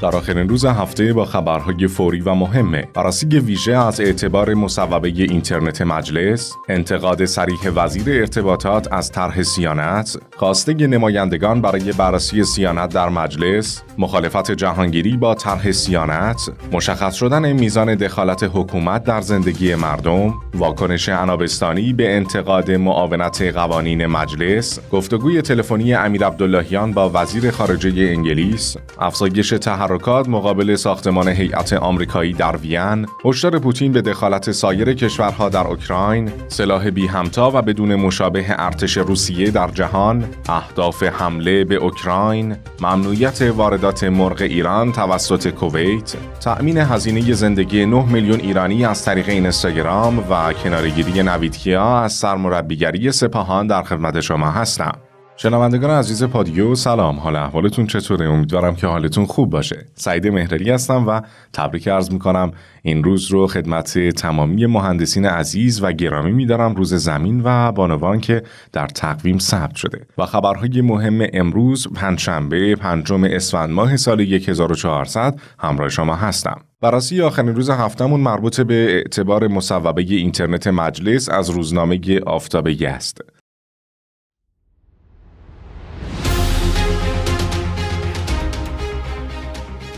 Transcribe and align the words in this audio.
در 0.00 0.16
آخرین 0.16 0.48
روز 0.48 0.64
هفته 0.64 1.12
با 1.12 1.24
خبرهای 1.24 1.86
فوری 1.86 2.20
و 2.20 2.34
مهمه. 2.34 2.88
بررسی 2.94 3.26
ویژه 3.26 3.76
از 3.76 4.00
اعتبار 4.00 4.54
مصوبه 4.54 5.08
اینترنت 5.08 5.82
مجلس 5.82 6.52
انتقاد 6.68 7.24
سریح 7.24 7.70
وزیر 7.74 8.20
ارتباطات 8.20 8.92
از 8.92 9.12
طرح 9.12 9.42
سیانت 9.42 10.16
خواسته 10.36 10.74
نمایندگان 10.74 11.60
برای 11.60 11.92
بررسی 11.92 12.44
سیانت 12.44 12.94
در 12.94 13.08
مجلس 13.08 13.82
مخالفت 13.98 14.50
جهانگیری 14.50 15.16
با 15.16 15.34
طرح 15.34 15.72
سیانت 15.72 16.50
مشخص 16.72 17.14
شدن 17.14 17.52
میزان 17.52 17.94
دخالت 17.94 18.50
حکومت 18.54 19.04
در 19.04 19.20
زندگی 19.20 19.74
مردم 19.74 20.34
واکنش 20.54 21.08
انابستانی 21.08 21.92
به 21.92 22.16
انتقاد 22.16 22.70
معاونت 22.70 23.42
قوانین 23.42 24.06
مجلس 24.06 24.80
گفتگوی 24.90 25.42
تلفنی 25.42 25.94
امیر 25.94 26.26
عبداللهیان 26.26 26.92
با 26.92 27.10
وزیر 27.14 27.50
خارجه 27.50 27.90
انگلیس 27.96 28.76
افزایش 28.98 29.54
تحرکات 29.90 30.28
مقابل 30.28 30.76
ساختمان 30.76 31.28
هیئت 31.28 31.72
آمریکایی 31.72 32.32
در 32.32 32.56
وین، 32.56 33.06
هشدار 33.24 33.58
پوتین 33.58 33.92
به 33.92 34.02
دخالت 34.02 34.50
سایر 34.50 34.94
کشورها 34.94 35.48
در 35.48 35.66
اوکراین، 35.66 36.32
سلاح 36.48 36.90
بی 36.90 37.06
همتا 37.06 37.50
و 37.54 37.62
بدون 37.62 37.94
مشابه 37.94 38.44
ارتش 38.48 38.96
روسیه 38.96 39.50
در 39.50 39.68
جهان، 39.68 40.24
اهداف 40.48 41.02
حمله 41.02 41.64
به 41.64 41.74
اوکراین، 41.74 42.56
ممنوعیت 42.80 43.42
واردات 43.42 44.04
مرغ 44.04 44.42
ایران 44.42 44.92
توسط 44.92 45.48
کویت، 45.48 46.14
تأمین 46.40 46.78
هزینه 46.78 47.32
زندگی 47.32 47.86
9 47.86 48.04
میلیون 48.04 48.40
ایرانی 48.40 48.84
از 48.84 49.04
طریق 49.04 49.28
اینستاگرام 49.28 50.18
و 50.18 50.52
کنارگیری 50.52 51.22
نویدکیا 51.22 51.98
از 51.98 52.12
سرمربیگری 52.12 53.12
سپاهان 53.12 53.66
در 53.66 53.82
خدمت 53.82 54.20
شما 54.20 54.50
هستم. 54.50 54.98
شنوندگان 55.42 55.90
عزیز 55.90 56.24
پادیو 56.24 56.74
سلام. 56.74 57.18
حال 57.18 57.36
احوالتون 57.36 57.86
چطوره؟ 57.86 58.28
امیدوارم 58.28 58.76
که 58.76 58.86
حالتون 58.86 59.26
خوب 59.26 59.50
باشه. 59.50 59.86
سعید 59.94 60.26
مهرلی 60.26 60.70
هستم 60.70 61.08
و 61.08 61.20
تبریک 61.52 61.88
عرض 61.88 62.12
می‌کنم. 62.12 62.52
این 62.82 63.04
روز 63.04 63.30
رو 63.30 63.46
خدمت 63.46 63.98
تمامی 63.98 64.66
مهندسین 64.66 65.26
عزیز 65.26 65.82
و 65.82 65.92
گرامی 65.92 66.32
میدارم. 66.32 66.74
روز 66.74 66.94
زمین 66.94 67.40
و 67.44 67.72
بانوان 67.72 68.20
که 68.20 68.42
در 68.72 68.86
تقویم 68.86 69.38
ثبت 69.38 69.74
شده. 69.74 70.06
و 70.18 70.26
خبرهای 70.26 70.80
مهم 70.80 71.26
امروز 71.32 71.88
پنجشنبه 71.94 72.76
پنجم 72.76 73.24
اسفند 73.24 73.70
ماه 73.70 73.96
سال 73.96 74.20
1400 74.20 75.40
همراه 75.58 75.88
شما 75.88 76.14
هستم. 76.14 76.60
بررسی 76.80 77.22
آخرین 77.22 77.54
روز 77.54 77.70
هفتمون 77.70 78.20
مربوط 78.20 78.60
به 78.60 78.94
اعتبار 78.94 79.48
مصوبه 79.48 80.02
اینترنت 80.02 80.66
مجلس 80.66 81.28
از 81.28 81.50
روزنامه 81.50 82.20
آفتابه 82.26 82.88
است. 82.88 83.39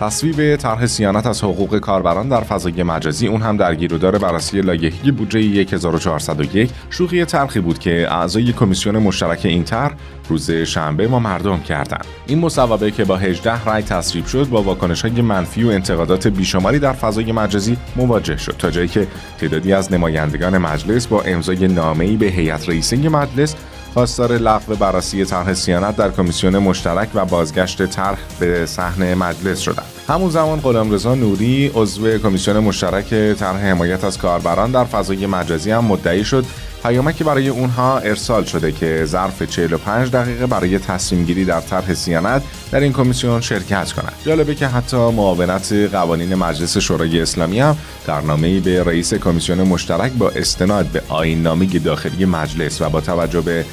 تصویب 0.03 0.57
طرح 0.57 0.87
سیانت 0.87 1.27
از 1.27 1.45
حقوق 1.45 1.79
کاربران 1.79 2.29
در 2.29 2.41
فضای 2.41 2.83
مجازی 2.83 3.27
اون 3.27 3.43
هم 3.43 3.57
در 3.57 3.75
گیرودار 3.75 4.19
بررسی 4.19 4.61
لایحه‌ای 4.61 5.11
بودجه 5.11 5.39
1401 5.39 6.71
شوخی 6.91 7.25
تلخی 7.25 7.61
بود 7.61 7.79
که 7.79 8.07
اعضای 8.11 8.53
کمیسیون 8.53 8.99
مشترک 8.99 9.41
این 9.45 9.65
طرح 9.65 9.95
روز 10.29 10.51
شنبه 10.51 11.09
ما 11.09 11.19
مردم 11.19 11.61
کردند 11.61 12.05
این 12.27 12.39
مصوبه 12.39 12.91
که 12.91 13.05
با 13.05 13.17
18 13.17 13.65
رأی 13.65 13.83
تصویب 13.83 14.27
شد 14.27 14.49
با 14.49 14.63
واکنش‌های 14.63 15.23
منفی 15.23 15.65
و 15.65 15.69
انتقادات 15.69 16.27
بیشماری 16.27 16.79
در 16.79 16.93
فضای 16.93 17.33
مجازی 17.33 17.77
مواجه 17.97 18.37
شد. 18.37 18.55
تا 18.59 18.71
جایی 18.71 18.89
که 18.89 19.07
تعدادی 19.39 19.73
از 19.73 19.93
نمایندگان 19.93 20.59
مجلس 20.59 21.07
با 21.07 21.23
امضای 21.23 21.69
نامه‌ای 21.69 22.17
به 22.17 22.27
هیئت 22.27 22.69
رئیسه 22.69 23.09
مجلس 23.09 23.55
خواستار 23.95 24.33
لغو 24.33 24.75
بررسی 24.75 25.25
طرح 25.25 25.55
سیانت 25.55 25.97
در 25.97 26.11
کمیسیون 26.11 26.59
مشترک 26.59 27.09
و 27.15 27.25
بازگشت 27.25 27.87
طرح 27.87 28.19
به 28.41 28.67
صحنه 28.67 29.15
مجلس 29.15 29.59
شدند. 29.59 29.92
همون 30.09 30.31
زمان 30.31 30.61
غلامرضا 30.61 31.15
نوری 31.15 31.71
عضو 31.75 32.19
کمیسیون 32.19 32.59
مشترک 32.59 33.35
طرح 33.35 33.57
حمایت 33.57 34.05
از 34.05 34.19
کاربران 34.19 34.71
در 34.71 34.85
فضای 34.85 35.27
مجازی 35.27 35.71
هم 35.71 35.85
مدعی 35.85 36.25
شد 36.25 36.45
پیامکی 36.83 37.25
برای 37.25 37.49
اونها 37.49 37.99
ارسال 37.99 38.45
شده 38.45 38.73
که 38.73 39.05
ظرف 39.05 39.43
45 39.43 40.11
دقیقه 40.11 40.47
برای 40.47 40.79
تصمیم 40.79 41.25
گیری 41.25 41.45
در 41.45 41.61
طرح 41.61 41.95
سیانت 41.95 42.43
در 42.73 42.81
این 42.81 42.93
کمیسیون 42.93 43.41
شرکت 43.41 43.93
کنند. 43.93 44.13
جالبه 44.27 44.55
که 44.55 44.67
حتی 44.67 44.97
معاونت 44.97 45.73
قوانین 45.73 46.35
مجلس 46.35 46.79
شورای 46.79 47.21
اسلامی 47.21 47.61
هم 47.61 47.77
در 48.07 48.21
نامه‌ای 48.21 48.61
به 48.61 48.85
رئیس 48.85 49.15
کمیسیون 49.15 49.63
مشترک 49.63 50.13
با 50.13 50.31
استناد 50.31 50.87
به 50.87 51.03
آیین 51.09 51.43
نامه 51.43 51.67
داخلی 51.67 52.25
مجلس 52.25 52.81
و 52.81 52.89
با 52.89 53.01
توجه 53.01 53.41
به 53.41 53.65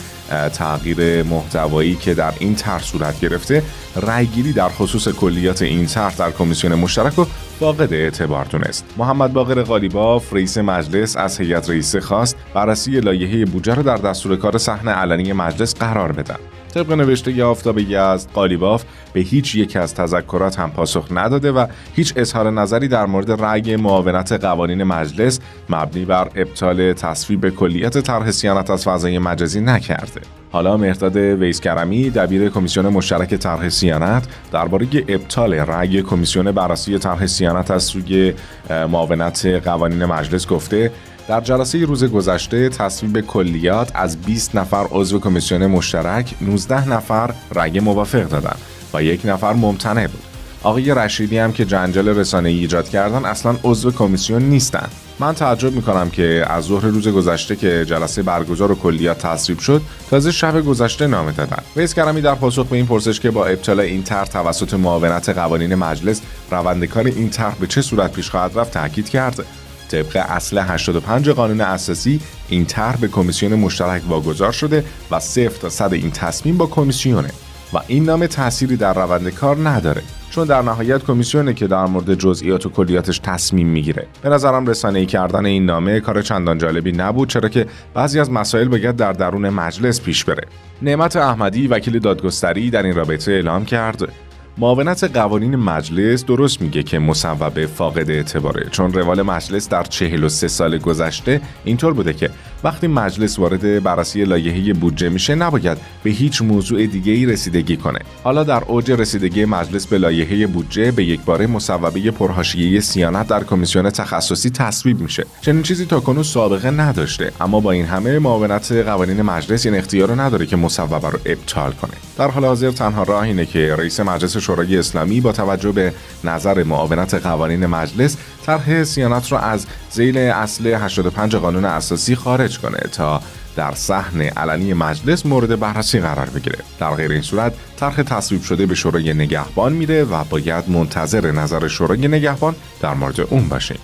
تغییر 0.53 1.23
محتوایی 1.23 1.95
که 1.95 2.13
در 2.13 2.33
این 2.39 2.55
طرح 2.55 2.83
صورت 2.83 3.19
گرفته 3.19 3.63
رأیگیری 3.95 4.53
در 4.53 4.69
خصوص 4.69 5.07
کلیات 5.07 5.61
این 5.61 5.85
طرح 5.85 6.15
در 6.15 6.31
کمیسیون 6.31 6.75
مشترک 6.75 7.13
رو 7.13 7.27
فاقد 7.59 7.93
اعتبار 7.93 8.45
دونست. 8.45 8.85
محمد 8.97 9.33
باقر 9.33 9.63
قالیباف 9.63 10.33
رئیس 10.33 10.57
مجلس 10.57 11.17
از 11.17 11.41
هیئت 11.41 11.69
رئیسه 11.69 12.01
خواست 12.01 12.35
بررسی 12.53 12.99
لایحه 12.99 13.45
بودجه 13.45 13.75
را 13.75 13.83
در 13.83 13.97
دستور 13.97 14.35
کار 14.35 14.57
صحنه 14.57 14.91
علنی 14.91 15.33
مجلس 15.33 15.75
قرار 15.75 16.11
بدن. 16.11 16.58
طبق 16.73 16.91
نوشته 16.91 17.43
آفتاب 17.43 17.79
یزد 17.79 18.29
قالیباف 18.33 18.83
به 19.13 19.19
هیچ 19.19 19.55
یک 19.55 19.75
از 19.75 19.95
تذکرات 19.95 20.59
هم 20.59 20.71
پاسخ 20.71 21.07
نداده 21.11 21.51
و 21.51 21.65
هیچ 21.95 22.13
اظهار 22.15 22.51
نظری 22.51 22.87
در 22.87 23.05
مورد 23.05 23.31
رأی 23.31 23.75
معاونت 23.75 24.31
قوانین 24.31 24.83
مجلس 24.83 25.39
مبنی 25.69 26.05
بر 26.05 26.29
ابطال 26.35 26.93
تصویب 26.93 27.49
کلیت 27.49 27.97
طرح 27.97 28.31
سیانت 28.31 28.69
از 28.69 28.83
فضای 28.83 29.19
مجازی 29.19 29.61
نکرده. 29.61 30.21
حالا 30.51 30.77
مهرداد 30.77 31.15
ویسکرمی 31.15 32.09
دبیر 32.09 32.49
کمیسیون 32.49 32.87
مشترک 32.87 33.35
طرح 33.35 33.69
سیانت 33.69 34.27
درباره 34.51 34.87
ابطال 35.07 35.53
رأی 35.53 36.01
کمیسیون 36.01 36.51
بررسی 36.51 36.97
طرح 36.97 37.25
سیانت 37.25 37.71
از 37.71 37.83
سوی 37.83 38.33
معاونت 38.69 39.45
قوانین 39.45 40.05
مجلس 40.05 40.47
گفته 40.47 40.91
در 41.29 41.41
جلسه 41.41 41.85
روز 41.85 42.03
گذشته 42.03 42.69
تصویب 42.69 43.21
کلیات 43.21 43.91
از 43.93 44.21
20 44.21 44.55
نفر 44.55 44.87
عضو 44.91 45.19
کمیسیون 45.19 45.65
مشترک 45.67 46.33
19 46.41 46.89
نفر 46.89 47.33
رأی 47.55 47.79
موافق 47.79 48.23
دادند 48.23 48.59
و 48.93 49.03
یک 49.03 49.21
نفر 49.25 49.53
ممتنع 49.53 50.07
بود. 50.07 50.21
آقای 50.63 50.91
رشیدی 50.91 51.37
هم 51.37 51.51
که 51.51 51.65
جنجال 51.65 52.09
رسانه 52.09 52.49
ای 52.49 52.59
ایجاد 52.59 52.89
کردن 52.89 53.25
اصلا 53.25 53.55
عضو 53.63 53.91
کمیسیون 53.91 54.41
نیستند. 54.41 54.91
من 55.19 55.33
تعجب 55.33 55.73
می‌کنم 55.73 56.09
که 56.09 56.45
از 56.47 56.63
ظهر 56.63 56.85
روز 56.85 57.07
گذشته 57.07 57.55
که 57.55 57.85
جلسه 57.85 58.23
برگزار 58.23 58.71
و 58.71 58.75
کلیات 58.75 59.17
تصویب 59.17 59.59
شد 59.59 59.81
تازه 60.09 60.31
شب 60.31 60.61
گذشته 60.61 61.07
نامه 61.07 61.31
دادن 61.31 61.63
ویس 61.75 61.93
کرمی 61.93 62.21
در 62.21 62.35
پاسخ 62.35 62.65
به 62.65 62.75
این 62.75 62.85
پرسش 62.85 63.19
که 63.19 63.31
با 63.31 63.45
ابطال 63.45 63.79
این 63.79 64.03
طرح 64.03 64.27
توسط 64.27 64.73
معاونت 64.73 65.29
قوانین 65.29 65.75
مجلس 65.75 66.21
روندکار 66.51 67.05
این 67.05 67.29
طرح 67.29 67.55
به 67.55 67.67
چه 67.67 67.81
صورت 67.81 68.11
پیش 68.11 68.29
خواهد 68.29 68.59
رفت 68.59 68.73
تاکید 68.73 69.09
کرد 69.09 69.45
طبق 69.89 70.25
اصل 70.29 70.57
85 70.57 71.29
قانون 71.29 71.61
اساسی 71.61 72.19
این 72.49 72.65
طرح 72.65 72.97
به 72.97 73.07
کمیسیون 73.07 73.55
مشترک 73.55 74.01
واگذار 74.09 74.51
شده 74.51 74.83
و 75.11 75.19
صفر 75.19 75.61
تا 75.61 75.69
صد 75.69 75.93
این 75.93 76.11
تصمیم 76.11 76.57
با 76.57 76.65
کمیسیونه 76.65 77.29
و 77.73 77.77
این 77.87 78.03
نام 78.03 78.27
تأثیری 78.27 78.77
در 78.77 78.93
روند 78.93 79.29
کار 79.29 79.69
نداره 79.69 80.01
چون 80.29 80.47
در 80.47 80.61
نهایت 80.61 81.03
کمیسیونه 81.03 81.53
که 81.53 81.67
در 81.67 81.85
مورد 81.85 82.13
جزئیات 82.13 82.65
و 82.65 82.69
کلیاتش 82.69 83.19
تصمیم 83.19 83.67
می‌گیره. 83.67 84.07
به 84.21 84.29
نظرم 84.29 84.67
رسانه‌ای 84.67 85.05
کردن 85.05 85.45
این 85.45 85.65
نامه 85.65 85.99
کار 85.99 86.21
چندان 86.21 86.57
جالبی 86.57 86.91
نبود 86.91 87.29
چرا 87.29 87.49
که 87.49 87.65
بعضی 87.93 88.19
از 88.19 88.31
مسائل 88.31 88.67
باید 88.67 88.95
در 88.95 89.13
درون 89.13 89.49
مجلس 89.49 90.01
پیش 90.01 90.25
بره. 90.25 90.47
نعمت 90.81 91.15
احمدی 91.15 91.67
وکیل 91.67 91.99
دادگستری 91.99 92.69
در 92.69 92.83
این 92.83 92.95
رابطه 92.95 93.31
اعلام 93.31 93.65
کرد. 93.65 94.28
معاونت 94.61 95.03
قوانین 95.03 95.55
مجلس 95.55 96.25
درست 96.25 96.61
میگه 96.61 96.83
که 96.83 96.99
مصوبه 96.99 97.65
فاقد 97.67 98.09
اعتباره. 98.09 98.69
چون 98.71 98.93
روال 98.93 99.21
مجلس 99.21 99.69
در 99.69 99.83
43 99.83 100.47
سال 100.47 100.77
گذشته 100.77 101.41
اینطور 101.65 101.93
بوده 101.93 102.13
که 102.13 102.29
وقتی 102.63 102.87
مجلس 102.87 103.39
وارد 103.39 103.83
بررسی 103.83 104.23
لایحه 104.23 104.73
بودجه 104.73 105.09
میشه 105.09 105.35
نباید 105.35 105.77
به 106.03 106.09
هیچ 106.09 106.41
موضوع 106.41 106.85
دیگه 106.85 107.11
ای 107.11 107.25
رسیدگی 107.25 107.77
کنه. 107.77 107.99
حالا 108.23 108.43
در 108.43 108.63
اوج 108.63 108.91
رسیدگی 108.91 109.45
مجلس 109.45 109.87
به 109.87 109.97
لایحه 109.97 110.47
بودجه 110.47 110.91
به 110.91 111.03
یک 111.03 111.21
باره 111.21 111.47
مصوبه 111.47 112.11
پرحاشیه 112.11 112.79
سیانت 112.79 113.27
در 113.27 113.43
کمیسیون 113.43 113.89
تخصصی 113.89 114.49
تصویب 114.49 114.99
میشه. 115.01 115.25
چنین 115.41 115.63
چیزی 115.63 115.85
تاکنون 115.85 116.23
سابقه 116.23 116.71
نداشته. 116.71 117.31
اما 117.41 117.59
با 117.59 117.71
این 117.71 117.85
همه 117.85 118.19
معاونت 118.19 118.71
قوانین 118.71 119.21
مجلس 119.21 119.65
این 119.65 119.75
اختیار 119.75 120.09
رو 120.09 120.21
نداره 120.21 120.45
که 120.45 120.55
مصوبه 120.55 121.09
رو 121.09 121.19
ابطال 121.25 121.71
کنه. 121.71 121.93
در 122.17 122.31
حال 122.31 122.45
حاضر 122.45 122.71
تنها 122.71 123.03
راه 123.03 123.23
اینه 123.23 123.45
که 123.45 123.75
رئیس 123.75 123.99
مجلس 123.99 124.37
شورای 124.37 124.77
اسلامی 124.77 125.21
با 125.21 125.31
توجه 125.31 125.71
به 125.71 125.93
نظر 126.23 126.63
معاونت 126.63 127.13
قوانین 127.13 127.65
مجلس 127.65 128.17
طرح 128.49 128.83
سیانت 128.83 129.31
را 129.31 129.39
از 129.39 129.65
زیل 129.91 130.17
اصل 130.17 130.67
85 130.67 131.35
قانون 131.35 131.65
اساسی 131.65 132.15
خارج 132.15 132.59
کنه 132.59 132.77
تا 132.77 133.21
در 133.55 133.71
صحن 133.71 134.21
علنی 134.21 134.73
مجلس 134.73 135.25
مورد 135.25 135.59
بررسی 135.59 135.99
قرار 135.99 136.29
بگیره. 136.29 136.57
در 136.79 136.95
غیر 136.95 137.11
این 137.11 137.21
صورت 137.21 137.53
طرح 137.79 138.03
تصویب 138.03 138.43
شده 138.43 138.65
به 138.65 138.75
شورای 138.75 139.13
نگهبان 139.13 139.73
میره 139.73 140.03
و 140.03 140.23
باید 140.23 140.69
منتظر 140.69 141.31
نظر 141.31 141.67
شورای 141.67 142.07
نگهبان 142.07 142.55
در 142.81 142.93
مورد 142.93 143.21
اون 143.21 143.49
باشیم. 143.49 143.79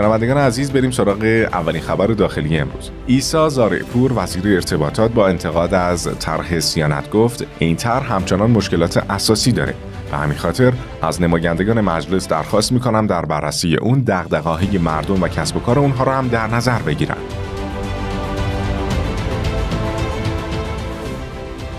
شنوندگان 0.00 0.38
عزیز 0.38 0.72
بریم 0.72 0.90
سراغ 0.90 1.46
اولین 1.52 1.82
خبر 1.82 2.06
داخلی 2.06 2.58
امروز. 2.58 2.90
ایسا 3.06 3.48
زارعپور 3.48 4.12
وزیر 4.16 4.54
ارتباطات 4.54 5.10
با 5.12 5.28
انتقاد 5.28 5.74
از 5.74 6.08
طرح 6.18 6.60
سیانت 6.60 7.10
گفت 7.10 7.46
این 7.58 7.76
طرح 7.76 8.12
همچنان 8.12 8.50
مشکلات 8.50 9.10
اساسی 9.10 9.52
داره 9.52 9.74
به 10.10 10.16
همین 10.16 10.38
خاطر 10.38 10.72
از 11.02 11.22
نمایندگان 11.22 11.80
مجلس 11.80 12.28
درخواست 12.28 12.72
می‌کنم 12.72 13.06
در 13.06 13.24
بررسی 13.24 13.76
اون 13.76 14.04
دغدغه‌های 14.06 14.78
مردم 14.78 15.22
و 15.22 15.28
کسب 15.28 15.56
و 15.56 15.60
کار 15.60 15.78
اونها 15.78 16.04
را 16.04 16.14
هم 16.14 16.28
در 16.28 16.46
نظر 16.46 16.78
بگیرند 16.78 17.34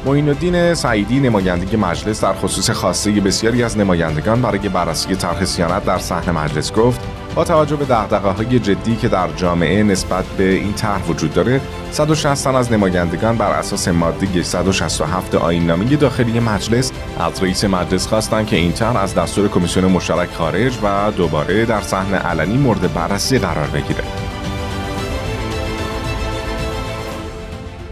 معین 0.06 0.30
الدین 0.30 0.74
سعیدی 0.74 1.20
نماینده 1.20 1.78
مجلس 1.78 2.24
در 2.24 2.34
خصوص 2.34 2.70
خواسته 2.70 3.12
بسیاری 3.12 3.64
از 3.64 3.78
نمایندگان 3.78 4.42
برای 4.42 4.70
بررسی 4.70 5.16
طرح 5.16 5.46
سیانت 5.46 5.86
در 5.86 5.98
صحن 5.98 6.32
مجلس 6.32 6.74
گفت 6.74 7.02
با 7.36 7.44
توجه 7.44 7.76
به 7.76 7.96
های 7.96 8.60
جدی 8.60 8.96
که 8.96 9.08
در 9.08 9.28
جامعه 9.36 9.84
نسبت 9.84 10.26
به 10.26 10.44
این 10.44 10.74
طرح 10.74 11.06
وجود 11.08 11.34
داره 11.34 11.62
160 11.92 12.44
تن 12.44 12.56
از 12.56 12.72
نمایندگان 12.72 13.38
بر 13.38 13.52
اساس 13.52 13.88
ماده 13.88 14.44
167 14.44 15.36
آیین 15.36 15.66
نامه 15.66 15.96
داخلی 15.96 16.40
مجلس 16.40 16.92
از 17.20 17.44
رئیس 17.44 17.66
مجلس 17.66 18.08
خواستند 18.08 18.48
که 18.48 18.56
این 18.56 18.72
طرح 18.72 18.98
از 18.98 19.16
دستور 19.16 19.48
کمیسیون 19.48 19.86
مشترک 19.86 20.30
خارج 20.30 20.78
و 20.84 21.12
دوباره 21.12 21.66
در 21.66 21.82
صحن 21.82 22.14
علنی 22.14 22.58
مورد 22.58 22.94
بررسی 22.94 23.40
قرار 23.40 23.68
بگیره. 23.68 24.04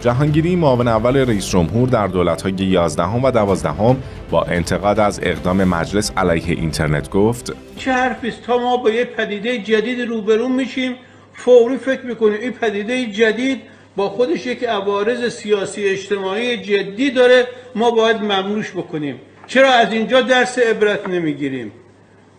جهانگیری 0.01 0.55
معاون 0.55 0.87
اول 0.87 1.17
رئیس 1.17 1.45
جمهور 1.45 1.89
در 1.89 2.07
دولت‌های 2.07 2.53
11 2.57 3.03
و 3.03 3.31
12 3.31 3.95
با 4.29 4.43
انتقاد 4.43 4.99
از 4.99 5.19
اقدام 5.23 5.63
مجلس 5.63 6.11
علیه 6.17 6.57
اینترنت 6.57 7.09
گفت 7.09 7.53
چه 7.77 7.91
حرفی 7.91 8.33
تا 8.45 8.57
ما 8.57 8.77
با 8.77 8.89
یه 8.89 9.05
پدیده 9.05 9.57
جدید 9.57 10.01
روبرو 10.01 10.47
میشیم 10.47 10.95
فوری 11.33 11.77
فکر 11.77 12.05
می‌کنیم 12.05 12.39
این 12.41 12.51
پدیده 12.51 13.05
جدید 13.05 13.61
با 13.95 14.09
خودش 14.09 14.45
یک 14.45 14.63
عوارض 14.63 15.33
سیاسی 15.33 15.83
اجتماعی 15.83 16.57
جدی 16.57 17.11
داره 17.11 17.47
ما 17.75 17.91
باید 17.91 18.17
ممنوش 18.17 18.71
بکنیم. 18.71 19.21
چرا 19.47 19.69
از 19.69 19.93
اینجا 19.93 20.21
درس 20.21 20.59
عبرت 20.59 21.09
نمی‌گیریم؟ 21.09 21.71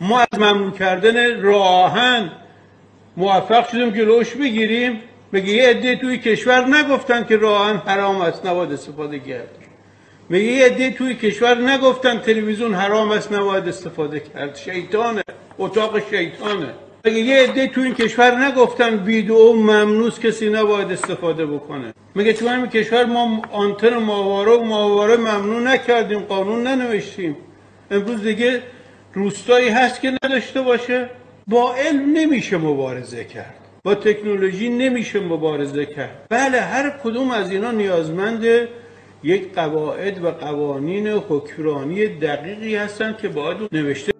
ما 0.00 0.20
از 0.20 0.38
ممنوع 0.38 0.70
کردن 0.70 1.40
راهن 1.40 2.30
موفق 3.16 3.68
شدیم 3.68 3.90
جلوش 3.90 4.34
بگیریم. 4.34 5.00
میگه 5.32 5.52
یه 5.52 5.68
عده 5.68 5.96
توی 5.96 6.18
کشور 6.18 6.66
نگفتن 6.66 7.24
که 7.24 7.36
راهن 7.36 7.76
حرام 7.86 8.20
است؟ 8.20 8.46
نباید 8.46 8.72
استفاده 8.72 9.18
کرد. 9.18 9.59
میگه 10.30 10.52
یه 10.52 10.64
عده 10.66 10.90
توی 10.90 11.14
کشور 11.14 11.54
نگفتن 11.54 12.18
تلویزیون 12.18 12.74
حرام 12.74 13.10
است 13.10 13.32
نباید 13.32 13.68
استفاده 13.68 14.20
کرد. 14.20 14.56
شیطانه. 14.56 15.22
اتاق 15.58 16.10
شیطانه. 16.10 16.66
میگه 17.04 17.18
یه 17.18 17.42
عده 17.42 17.66
توی 17.66 17.84
این 17.84 17.94
کشور 17.94 18.44
نگفتن 18.44 19.04
ویدئو 19.04 19.52
ممنوس 19.52 20.20
کسی 20.20 20.50
نباید 20.50 20.92
استفاده 20.92 21.46
بکنه. 21.46 21.94
میگه 22.14 22.32
تو 22.32 22.48
همین 22.48 22.66
کشور 22.66 23.04
ما 23.04 23.42
آنتن 23.52 23.96
ماهواره 23.96 24.52
و 24.52 24.64
ماهواره 24.64 25.16
ممنوع 25.16 25.60
نکردیم 25.60 26.18
قانون 26.18 26.66
ننوشتیم. 26.66 27.36
امروز 27.90 28.22
دیگه 28.22 28.62
روستایی 29.14 29.68
هست 29.68 30.00
که 30.00 30.12
نداشته 30.24 30.60
باشه. 30.62 31.10
با 31.46 31.74
علم 31.74 32.12
نمیشه 32.12 32.56
مبارزه 32.56 33.24
کرد. 33.24 33.54
با 33.84 33.94
تکنولوژی 33.94 34.68
نمیشه 34.68 35.20
مبارزه 35.20 35.86
کرد. 35.86 36.26
بله 36.28 36.60
هر 36.60 36.90
کدوم 37.04 37.30
از 37.30 37.50
اینا 37.50 37.70
نیازمند 37.70 38.68
یک 39.22 39.54
قواعد 39.54 40.24
و 40.24 40.30
قوانین 40.30 41.06
حکمرانی 41.06 42.06
دقیقی 42.06 42.76
هستند 42.76 43.18
که 43.18 43.28
باید 43.28 43.56
نوشته 43.72 44.12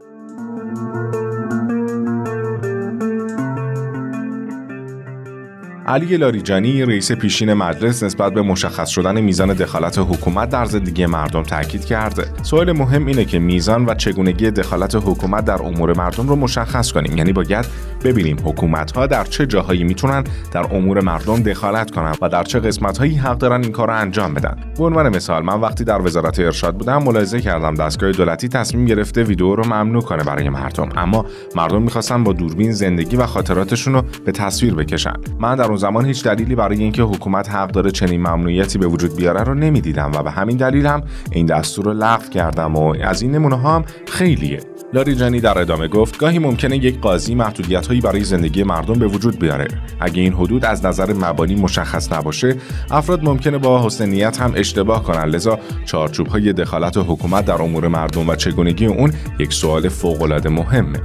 علی 5.90 6.16
لاریجانی 6.16 6.84
رئیس 6.84 7.12
پیشین 7.12 7.54
مجلس 7.54 8.02
نسبت 8.02 8.34
به 8.34 8.42
مشخص 8.42 8.88
شدن 8.88 9.20
میزان 9.20 9.52
دخالت 9.52 9.98
حکومت 9.98 10.48
در 10.48 10.64
زندگی 10.64 11.06
مردم 11.06 11.42
تاکید 11.42 11.84
کرد. 11.84 12.40
سوال 12.42 12.72
مهم 12.72 13.06
اینه 13.06 13.24
که 13.24 13.38
میزان 13.38 13.84
و 13.84 13.94
چگونگی 13.94 14.50
دخالت 14.50 14.94
حکومت 14.94 15.44
در 15.44 15.62
امور 15.62 15.96
مردم 15.98 16.28
رو 16.28 16.36
مشخص 16.36 16.92
کنیم. 16.92 17.16
یعنی 17.16 17.32
باید 17.32 17.66
ببینیم 18.04 18.36
حکومت 18.44 18.92
ها 18.92 19.06
در 19.06 19.24
چه 19.24 19.46
جاهایی 19.46 19.84
می‌تونن 19.84 20.24
در 20.52 20.74
امور 20.74 21.00
مردم 21.00 21.42
دخالت 21.42 21.90
کنن 21.90 22.12
و 22.22 22.28
در 22.28 22.42
چه 22.42 22.60
قسمت 22.60 22.98
هایی 22.98 23.14
حق 23.14 23.38
دارن 23.38 23.62
این 23.62 23.72
کار 23.72 23.88
رو 23.88 23.94
انجام 23.94 24.34
بدن. 24.34 24.56
به 24.78 24.84
عنوان 24.84 25.16
مثال 25.16 25.42
من 25.42 25.60
وقتی 25.60 25.84
در 25.84 26.02
وزارت 26.02 26.38
ارشاد 26.38 26.76
بودم 26.76 27.02
ملاحظه 27.02 27.40
کردم 27.40 27.74
دستگاه 27.74 28.12
دولتی 28.12 28.48
تصمیم 28.48 28.84
گرفته 28.84 29.22
ویدیو 29.22 29.54
رو 29.54 29.66
ممنوع 29.66 30.02
کنه 30.02 30.24
برای 30.24 30.48
مردم 30.48 30.88
اما 30.96 31.26
مردم 31.56 31.82
می‌خواستن 31.82 32.24
با 32.24 32.32
دوربین 32.32 32.72
زندگی 32.72 33.16
و 33.16 33.26
خاطراتشون 33.26 33.94
رو 33.94 34.02
به 34.24 34.32
تصویر 34.32 34.74
بکشن. 34.74 35.14
من 35.38 35.56
در 35.56 35.72
زمان 35.80 36.06
هیچ 36.06 36.24
دلیلی 36.24 36.54
برای 36.54 36.78
اینکه 36.78 37.02
حکومت 37.02 37.50
حق 37.50 37.70
داره 37.70 37.90
چنین 37.90 38.20
ممنوعیتی 38.20 38.78
به 38.78 38.86
وجود 38.86 39.16
بیاره 39.16 39.42
رو 39.42 39.54
نمی‌دیدم 39.54 40.12
و 40.14 40.22
به 40.22 40.30
همین 40.30 40.56
دلیل 40.56 40.86
هم 40.86 41.02
این 41.32 41.46
دستور 41.46 41.84
رو 41.84 41.92
لغو 41.92 42.28
کردم 42.28 42.76
و 42.76 42.96
از 43.02 43.22
این 43.22 43.30
نمونه 43.30 43.58
هم 43.58 43.84
خیلیه. 44.08 44.60
لاریجانی 44.92 45.40
در 45.40 45.58
ادامه 45.58 45.88
گفت 45.88 46.18
گاهی 46.18 46.38
ممکنه 46.38 46.76
یک 46.76 47.00
قاضی 47.00 47.34
محدودیت 47.34 47.86
هایی 47.86 48.00
برای 48.00 48.24
زندگی 48.24 48.62
مردم 48.62 48.94
به 48.94 49.06
وجود 49.06 49.38
بیاره. 49.38 49.68
اگه 50.00 50.22
این 50.22 50.32
حدود 50.32 50.64
از 50.64 50.84
نظر 50.84 51.12
مبانی 51.12 51.54
مشخص 51.54 52.12
نباشه 52.12 52.56
افراد 52.90 53.24
ممکنه 53.24 53.58
با 53.58 53.86
حسن 53.86 54.08
نیت 54.08 54.40
هم 54.40 54.52
اشتباه 54.56 55.02
کنن. 55.04 55.24
لذا 55.24 55.58
چارچوب 55.84 56.26
های 56.26 56.52
دخالت 56.52 56.96
حکومت 56.96 57.44
در 57.44 57.62
امور 57.62 57.88
مردم 57.88 58.28
و 58.28 58.36
چگونگی 58.36 58.86
اون 58.86 59.12
یک 59.38 59.52
سوال 59.52 59.88
فوق 59.88 60.22
العاده 60.22 60.48
مهمه. 60.48 61.00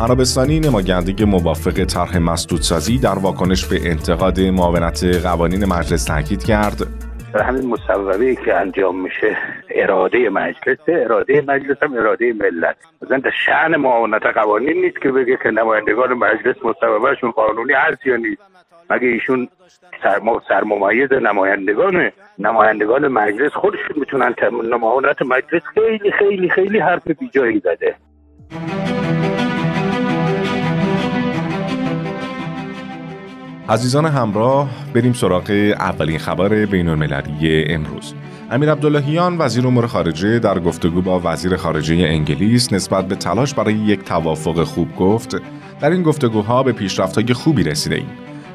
عربستانی 0.00 0.60
نماینده 0.60 1.24
موافق 1.24 1.84
طرح 1.84 2.18
مسدودسازی 2.18 2.98
در 2.98 3.18
واکنش 3.18 3.66
به 3.66 3.76
انتقاد 3.90 4.40
معاونت 4.40 5.04
قوانین 5.04 5.64
مجلس 5.64 6.04
تاکید 6.04 6.44
کرد. 6.44 6.86
همین 7.34 7.66
مصوبه 7.66 8.34
که 8.34 8.54
انجام 8.54 9.02
میشه 9.02 9.36
اراده 9.70 10.28
مجلس 10.28 10.78
اراده 10.88 11.40
مجلس 11.48 11.76
هم 11.82 11.92
اراده 11.92 12.32
ملت. 12.32 12.76
مثلا 13.02 13.18
در 13.18 13.30
شعن 13.46 13.76
معاونت 13.76 14.26
قوانین 14.26 14.80
نیست 14.84 15.00
که 15.02 15.12
بگه 15.12 15.38
که 15.42 15.50
نمایندگان 15.50 16.12
مجلس 16.12 16.56
مصوبهشون 16.64 17.30
قانونی 17.30 17.72
هست 17.72 18.06
یا 18.06 18.16
نیست. 18.16 18.42
مگه 18.90 19.08
ایشون 19.08 19.48
سرممایز 20.48 21.12
نمایندگان 21.12 22.10
نمایندگان 22.38 23.08
مجلس 23.08 23.52
خودشون 23.52 23.96
می‌تونن 23.96 24.34
معاونت 24.80 25.22
مجلس 25.22 25.62
خیلی 25.74 26.12
خیلی 26.12 26.50
خیلی 26.50 26.78
حرف 26.78 27.06
بیجایی 27.06 27.62
زده. 27.64 27.96
عزیزان 33.70 34.06
همراه 34.06 34.68
بریم 34.94 35.12
سراغ 35.12 35.74
اولین 35.78 36.18
خبر 36.18 36.66
بین 36.66 36.88
المللی 36.88 37.64
امروز. 37.64 38.14
امیر 38.50 38.72
عبداللهیان 38.72 39.36
وزیر 39.38 39.66
امور 39.66 39.86
خارجه 39.86 40.38
در 40.38 40.58
گفتگو 40.58 41.02
با 41.02 41.20
وزیر 41.24 41.56
خارجه 41.56 41.94
انگلیس 41.94 42.72
نسبت 42.72 43.08
به 43.08 43.14
تلاش 43.14 43.54
برای 43.54 43.74
یک 43.74 44.04
توافق 44.04 44.64
خوب 44.64 44.96
گفت. 44.96 45.36
در 45.80 45.90
این 45.90 46.02
گفتگوها 46.02 46.62
به 46.62 46.72
پیشرفت‌های 46.72 47.34
خوبی 47.34 47.62
رسیده 47.62 47.96
ایم 47.96 48.08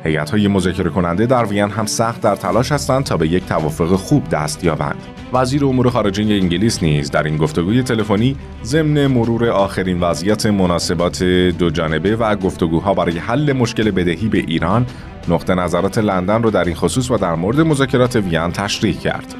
هیئت 0.06 0.30
های 0.30 0.48
مذاکره 0.48 0.90
کننده 0.90 1.26
در 1.26 1.46
وین 1.46 1.70
هم 1.70 1.86
سخت 1.86 2.22
در 2.22 2.36
تلاش 2.36 2.72
هستند 2.72 3.04
تا 3.04 3.18
به 3.18 3.28
یک 3.28 3.46
توافق 3.46 3.96
خوب 3.96 4.30
دست 4.30 4.64
یابند. 4.64 5.02
وزیر 5.34 5.66
امور 5.66 5.90
خارجه 5.90 6.24
انگلیس 6.24 6.84
نیز 6.84 7.12
در 7.12 7.24
این 7.24 7.38
گفتگوی 7.38 7.84
تلفنی 7.84 8.36
ضمن 8.64 9.08
مرور 9.08 9.50
آخرین 9.50 10.00
وضعیت 10.00 10.46
مناسبات 10.46 11.24
دو 11.24 11.70
جانبه 11.70 12.16
و 12.16 12.36
گفتگوها 12.36 12.94
برای 12.94 13.18
حل 13.18 13.54
مشکل 13.54 13.92
بدهی 13.92 14.28
به 14.28 14.38
ایران 14.38 14.86
نقطه 15.28 15.56
نظرات 15.56 15.98
لندن 15.98 16.44
را 16.44 16.50
در 16.50 16.64
این 16.64 16.76
خصوص 16.76 17.12
و 17.12 17.18
در 17.18 17.36
مورد 17.36 17.62
مذاکرات 17.62 18.16
وین 18.16 18.52
تشریح 18.52 19.00
کرد. 19.00 19.36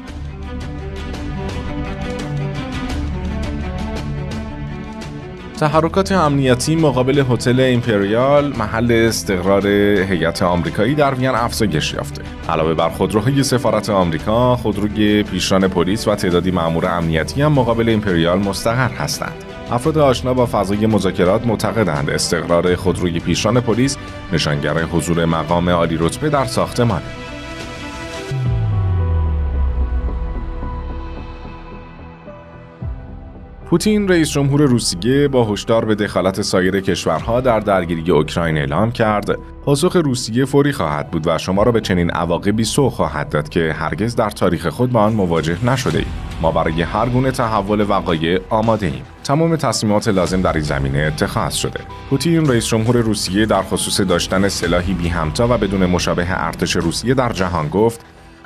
تحرکات 5.56 6.12
امنیتی 6.12 6.76
مقابل 6.76 7.24
هتل 7.30 7.60
ایمپریال 7.60 8.56
محل 8.56 8.92
استقرار 8.92 9.66
هیئت 9.66 10.42
آمریکایی 10.42 10.94
در 10.94 11.14
وین 11.14 11.28
افزایش 11.28 11.94
یافته. 11.94 12.22
علاوه 12.48 12.74
بر 12.74 12.88
خودروهای 12.88 13.42
سفارت 13.42 13.90
آمریکا 13.90 14.56
خودروی 14.56 15.22
پیشران 15.22 15.68
پلیس 15.68 16.08
و 16.08 16.14
تعدادی 16.14 16.50
مامور 16.50 16.86
امنیتی 16.86 17.42
هم 17.42 17.52
مقابل 17.52 17.88
ایمپریال 17.88 18.38
مستقر 18.38 18.88
هستند. 18.88 19.44
افراد 19.70 19.98
آشنا 19.98 20.34
با 20.34 20.46
فضای 20.46 20.86
مذاکرات 20.86 21.46
معتقدند 21.46 22.10
استقرار 22.10 22.76
خودروی 22.76 23.20
پیشران 23.20 23.60
پلیس 23.60 23.96
نشانگر 24.32 24.82
حضور 24.82 25.24
مقام 25.24 25.68
عالی 25.68 25.96
رتبه 26.00 26.30
در 26.30 26.44
ساختمان 26.44 27.02
پوتین 33.70 34.08
رئیس 34.08 34.30
جمهور 34.30 34.62
روسیه 34.62 35.28
با 35.28 35.44
هشدار 35.44 35.84
به 35.84 35.94
دخالت 35.94 36.42
سایر 36.42 36.80
کشورها 36.80 37.40
در 37.40 37.60
درگیری 37.60 38.10
اوکراین 38.10 38.58
اعلام 38.58 38.92
کرد 38.92 39.38
پاسخ 39.64 39.96
روسیه 39.96 40.44
فوری 40.44 40.72
خواهد 40.72 41.10
بود 41.10 41.26
و 41.26 41.38
شما 41.38 41.62
را 41.62 41.72
به 41.72 41.80
چنین 41.80 42.10
عواقبی 42.10 42.64
سوق 42.64 42.92
خواهد 42.92 43.28
داد 43.28 43.48
که 43.48 43.72
هرگز 43.78 44.16
در 44.16 44.30
تاریخ 44.30 44.66
خود 44.66 44.92
با 44.92 45.00
آن 45.00 45.12
مواجه 45.12 45.64
نشده 45.64 45.98
ایم. 45.98 46.06
ما 46.42 46.50
برای 46.50 46.82
هر 46.82 47.08
گونه 47.08 47.30
تحول 47.30 47.80
وقایع 47.80 48.40
آماده 48.50 48.86
ایم. 48.86 49.02
تمام 49.24 49.56
تصمیمات 49.56 50.08
لازم 50.08 50.42
در 50.42 50.52
این 50.52 50.62
زمینه 50.62 50.98
اتخاذ 50.98 51.54
شده. 51.54 51.80
پوتین 52.10 52.48
رئیس 52.48 52.66
جمهور 52.66 52.96
روسیه 52.96 53.46
در 53.46 53.62
خصوص 53.62 54.00
داشتن 54.00 54.48
سلاحی 54.48 54.94
بی 54.94 55.08
همتا 55.08 55.48
و 55.48 55.58
بدون 55.58 55.86
مشابه 55.86 56.26
ارتش 56.28 56.76
روسیه 56.76 57.14
در 57.14 57.32
جهان 57.32 57.68
گفت 57.68 58.00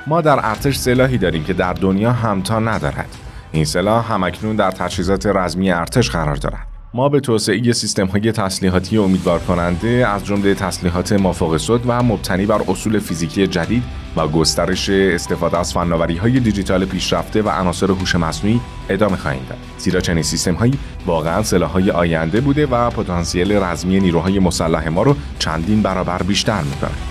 ما 0.07 0.21
در 0.21 0.39
ارتش 0.43 0.75
سلاحی 0.75 1.17
داریم 1.17 1.43
که 1.43 1.53
در 1.53 1.73
دنیا 1.73 2.11
همتا 2.11 2.59
ندارد. 2.59 3.30
این 3.51 3.65
سلاح 3.65 4.13
همکنون 4.13 4.55
در 4.55 4.71
تجهیزات 4.71 5.25
رزمی 5.25 5.71
ارتش 5.71 6.09
قرار 6.09 6.35
دارد. 6.35 6.67
ما 6.93 7.09
به 7.09 7.19
توسعه 7.19 7.73
سیستم 7.73 8.05
های 8.05 8.31
تسلیحاتی 8.31 8.97
امیدوار 8.97 9.39
کننده 9.39 10.07
از 10.07 10.25
جمله 10.25 10.53
تسلیحات 10.53 11.13
مافوق 11.13 11.57
صد 11.57 11.79
و 11.87 12.03
مبتنی 12.03 12.45
بر 12.45 12.61
اصول 12.67 12.99
فیزیکی 12.99 13.47
جدید 13.47 13.83
و 14.15 14.27
گسترش 14.27 14.89
استفاده 14.89 15.57
از 15.57 15.73
فناوری 15.73 16.17
های 16.17 16.39
دیجیتال 16.39 16.85
پیشرفته 16.85 17.41
و 17.41 17.49
عناصر 17.49 17.91
هوش 17.91 18.15
مصنوعی 18.15 18.61
ادامه 18.89 19.17
خواهیم 19.17 19.45
داد 19.49 19.57
زیرا 19.77 19.99
چنین 19.99 20.23
سیستم 20.23 20.53
هایی 20.53 20.73
واقعا 21.05 21.43
سلاح 21.43 21.69
های 21.69 21.91
آینده 21.91 22.41
بوده 22.41 22.65
و 22.65 22.89
پتانسیل 22.89 23.51
رزمی 23.51 23.99
نیروهای 23.99 24.39
مسلح 24.39 24.87
ما 24.87 25.03
رو 25.03 25.15
چندین 25.39 25.81
برابر 25.81 26.23
بیشتر 26.23 26.61
می‌کنه 26.61 27.10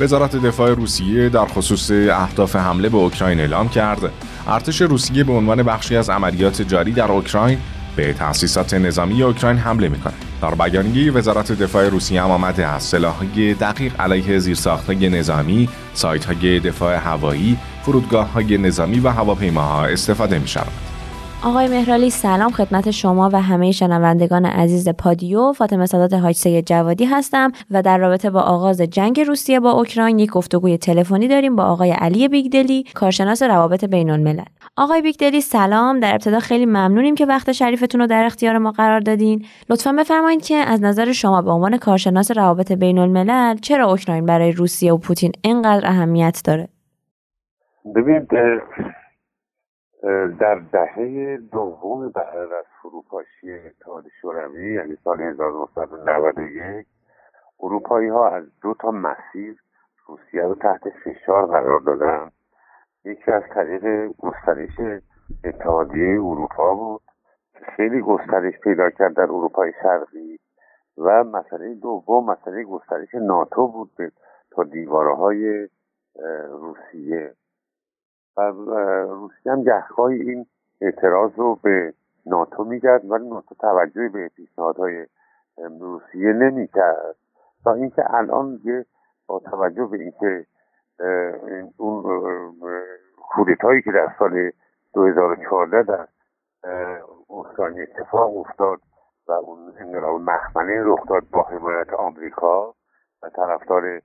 وزارت 0.00 0.36
دفاع 0.36 0.70
روسیه 0.70 1.28
در 1.28 1.46
خصوص 1.46 1.90
اهداف 1.90 2.56
حمله 2.56 2.88
به 2.88 2.96
اوکراین 2.96 3.40
اعلام 3.40 3.68
کرد 3.68 4.12
ارتش 4.48 4.82
روسیه 4.82 5.24
به 5.24 5.32
عنوان 5.32 5.62
بخشی 5.62 5.96
از 5.96 6.10
عملیات 6.10 6.62
جاری 6.62 6.92
در 6.92 7.12
اوکراین 7.12 7.58
به 7.96 8.12
تأسیسات 8.12 8.74
نظامی 8.74 9.22
اوکراین 9.22 9.58
حمله 9.58 9.88
می‌کنه. 9.88 10.12
در 10.42 10.54
بیانیه 10.54 11.12
وزارت 11.12 11.52
دفاع 11.52 11.88
روسیه 11.88 12.22
هم 12.22 12.30
آمده 12.30 12.66
از 12.66 12.82
سلاحهای 12.82 13.54
دقیق 13.54 14.00
علیه 14.00 14.38
زیرساختهای 14.38 15.08
نظامی، 15.08 15.68
سایتهای 15.94 16.60
دفاع 16.60 16.96
هوایی، 16.96 17.58
فرودگاههای 17.82 18.58
نظامی 18.58 19.00
و 19.00 19.08
هواپیماها 19.08 19.84
استفاده 19.84 20.38
می 20.38 20.48
شود. 20.48 20.87
آقای 21.44 21.68
مهرالی 21.68 22.10
سلام 22.10 22.50
خدمت 22.50 22.90
شما 22.90 23.30
و 23.32 23.42
همه 23.42 23.72
شنوندگان 23.72 24.44
عزیز 24.44 24.88
پادیو. 24.88 25.52
فاطمه 25.52 25.86
سادات 25.86 26.12
حاج 26.14 26.36
جوادی 26.66 27.04
هستم 27.04 27.52
و 27.70 27.82
در 27.82 27.98
رابطه 27.98 28.30
با 28.30 28.40
آغاز 28.40 28.80
جنگ 28.80 29.20
روسیه 29.20 29.60
با 29.60 29.70
اوکراین 29.70 30.18
یک 30.18 30.30
گفتگوی 30.30 30.78
تلفنی 30.78 31.28
داریم 31.28 31.56
با 31.56 31.64
آقای 31.64 31.90
علی 31.90 32.28
بیگدلی 32.28 32.84
کارشناس 32.94 33.42
روابط 33.42 33.84
بین 33.84 34.10
الملل 34.10 34.44
آقای 34.76 35.02
بیگدلی 35.02 35.40
سلام. 35.40 36.00
در 36.00 36.12
ابتدا 36.12 36.38
خیلی 36.38 36.66
ممنونیم 36.66 37.14
که 37.14 37.26
وقت 37.26 37.52
شریفتون 37.52 38.00
رو 38.00 38.06
در 38.06 38.24
اختیار 38.24 38.58
ما 38.58 38.70
قرار 38.70 39.00
دادین. 39.00 39.44
لطفا 39.70 39.92
بفرمایید 39.92 40.42
که 40.42 40.54
از 40.54 40.82
نظر 40.82 41.12
شما 41.12 41.42
به 41.42 41.50
عنوان 41.50 41.76
کارشناس 41.76 42.30
روابط 42.30 42.72
بین 42.72 42.98
الملل 42.98 43.56
چرا 43.56 43.90
اوکراین 43.90 44.26
برای 44.26 44.52
روسیه 44.52 44.92
و 44.92 44.98
پوتین 44.98 45.32
اینقدر 45.42 45.86
اهمیت 45.86 46.40
داره؟ 46.44 46.68
ببینید 47.96 48.28
در 50.40 50.54
دهه 50.72 51.36
دوم 51.36 52.08
بعد 52.08 52.36
از 52.36 52.64
فروپاشی 52.82 53.52
اتحاد 53.52 54.04
شوروی 54.20 54.74
یعنی 54.74 54.96
سال 55.04 55.20
1991 55.20 56.86
اروپایی 57.60 58.08
ها 58.08 58.28
از 58.28 58.44
دو 58.62 58.74
تا 58.74 58.90
مسیر 58.90 59.62
روسیه 60.06 60.42
رو 60.42 60.54
تحت 60.54 60.82
فشار 61.04 61.46
قرار 61.46 61.80
دادن. 61.80 62.30
یکی 63.04 63.32
از 63.32 63.42
طریق 63.54 64.12
گسترش 64.18 65.00
اتحادیه 65.44 66.24
اروپا 66.24 66.74
بود 66.74 67.02
که 67.52 67.64
خیلی 67.76 68.00
گسترش 68.00 68.54
پیدا 68.64 68.90
کرد 68.90 69.14
در 69.14 69.22
اروپای 69.22 69.72
شرقی. 69.82 70.38
و 70.98 71.24
مسئله 71.24 71.74
دوم 71.74 72.30
مسئله 72.30 72.64
گسترش 72.64 73.14
ناتو 73.14 73.68
بود 73.68 73.90
به 73.98 74.12
تا 74.50 74.64
دیواره 74.64 75.14
های 75.14 75.68
روسیه. 76.50 77.34
روسیه 79.08 79.52
هم 79.52 79.62
گهگاهی 79.62 80.20
این 80.20 80.46
اعتراض 80.80 81.30
رو 81.36 81.58
به 81.62 81.94
ناتو 82.26 82.64
میگرد 82.64 83.10
ولی 83.10 83.28
ناتو 83.28 83.54
توجهی 83.54 84.08
به 84.08 84.28
پیشنهادهای 84.28 85.06
روسیه 85.80 86.32
نمی‌کرد. 86.32 87.16
تا 87.64 87.72
اینکه 87.74 88.14
الان 88.14 88.56
دیگه 88.56 88.86
با 89.26 89.38
توجه 89.38 89.86
به 89.86 89.96
اینکه 89.96 90.46
اون 91.76 92.20
کودتایی 93.16 93.82
که 93.82 93.92
در 93.92 94.14
سال 94.18 94.50
2014 94.94 95.82
در 95.82 96.08
اوکراین 97.26 97.82
اتفاق 97.82 98.36
افتاد 98.36 98.80
و 99.28 99.32
اون 99.32 99.72
انقلاب 99.78 100.20
مخمنی 100.20 100.78
رخ 100.78 101.08
داد 101.08 101.22
با 101.32 101.42
حمایت 101.42 101.92
آمریکا 101.92 102.74
و 103.22 103.28
طرفدار 103.28 104.00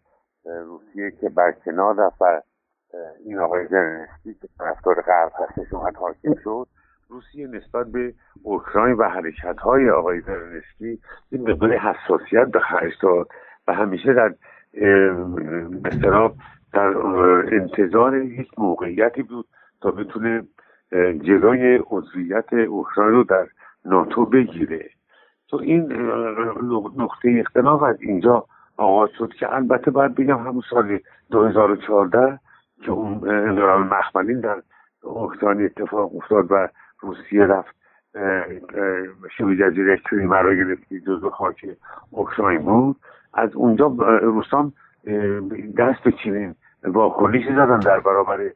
روسیه 0.45 1.11
که 1.11 1.29
برکنار 1.29 1.95
رفت 1.95 2.52
این 3.25 3.39
آقای 3.39 3.67
زرنسکی 3.67 4.33
که 4.33 4.47
طرفدار 4.59 5.01
غرب 5.01 5.31
هستش 5.39 5.73
اومد 5.73 5.95
حاکم 5.95 6.35
شد. 6.43 6.67
روسیه 7.09 7.47
نسبت 7.47 7.87
به 7.87 8.13
اوکراین 8.43 8.95
و 8.95 9.03
حرکت 9.03 9.59
های 9.59 9.89
آقای 9.89 10.21
زرنسکی 10.21 10.99
این 11.31 11.49
مقدار 11.49 11.77
حساسیت 11.77 12.47
به 12.47 12.59
خرج 12.59 12.93
داد 13.01 13.27
و 13.67 13.73
همیشه 13.73 14.13
در 14.13 14.33
مثلا 15.85 16.31
در 16.73 16.97
انتظار 17.55 18.17
یک 18.17 18.59
موقعیتی 18.59 19.23
بود 19.23 19.45
تا 19.81 19.91
بتونه 19.91 20.43
جلوی 21.21 21.79
عضویت 21.89 22.53
اوکراین 22.53 23.11
رو 23.11 23.23
در 23.23 23.47
ناتو 23.85 24.25
بگیره. 24.25 24.89
تو 25.49 25.57
این 25.57 25.91
نقطه 26.97 27.35
اختلاف 27.39 27.83
از 27.83 28.01
اینجا 28.01 28.45
آغاز 28.77 29.09
شد 29.17 29.33
که 29.39 29.55
البته 29.55 29.91
باید 29.91 30.15
بگم 30.15 30.37
همون 30.37 30.63
سال 30.69 30.99
2014 31.31 32.39
که 32.85 32.91
اون 32.91 33.29
انقلاب 33.29 33.79
مخملین 33.79 34.39
در 34.39 34.61
اوکراین 35.03 35.65
اتفاق 35.65 36.15
افتاد 36.15 36.51
و 36.51 36.67
روسیه 36.99 37.43
رفت 37.43 37.75
شبه 39.37 39.55
جزیره 39.55 39.97
کریمه 39.97 40.41
را 40.41 40.53
گرفت 40.53 40.87
که 40.89 40.99
جزو 40.99 41.29
خاک 41.29 41.65
اوکراین 42.11 42.61
بود. 42.61 42.95
از 43.33 43.55
اونجا 43.55 43.87
روسان 44.21 44.73
دست 45.77 46.03
به 46.03 46.11
چنین 46.23 46.55
واکنشی 46.83 47.49
زدن 47.49 47.79
در 47.79 47.99
برابر 47.99 48.49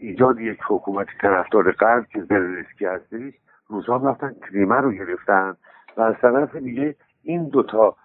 ایجاد 0.00 0.40
یک 0.40 0.58
حکومت 0.68 1.06
طرفدار 1.20 1.72
غرب 1.72 2.06
که 2.06 2.22
زلنسکی 2.22 2.84
هستش 2.84 3.34
روسا 3.68 3.96
رفتن 3.96 4.34
کریمه 4.48 4.74
رو 4.74 4.92
گرفتن 4.92 5.56
و 5.96 6.00
از 6.00 6.14
طرف 6.20 6.56
دیگه 6.56 6.94
این 7.22 7.48
دوتا 7.48 7.96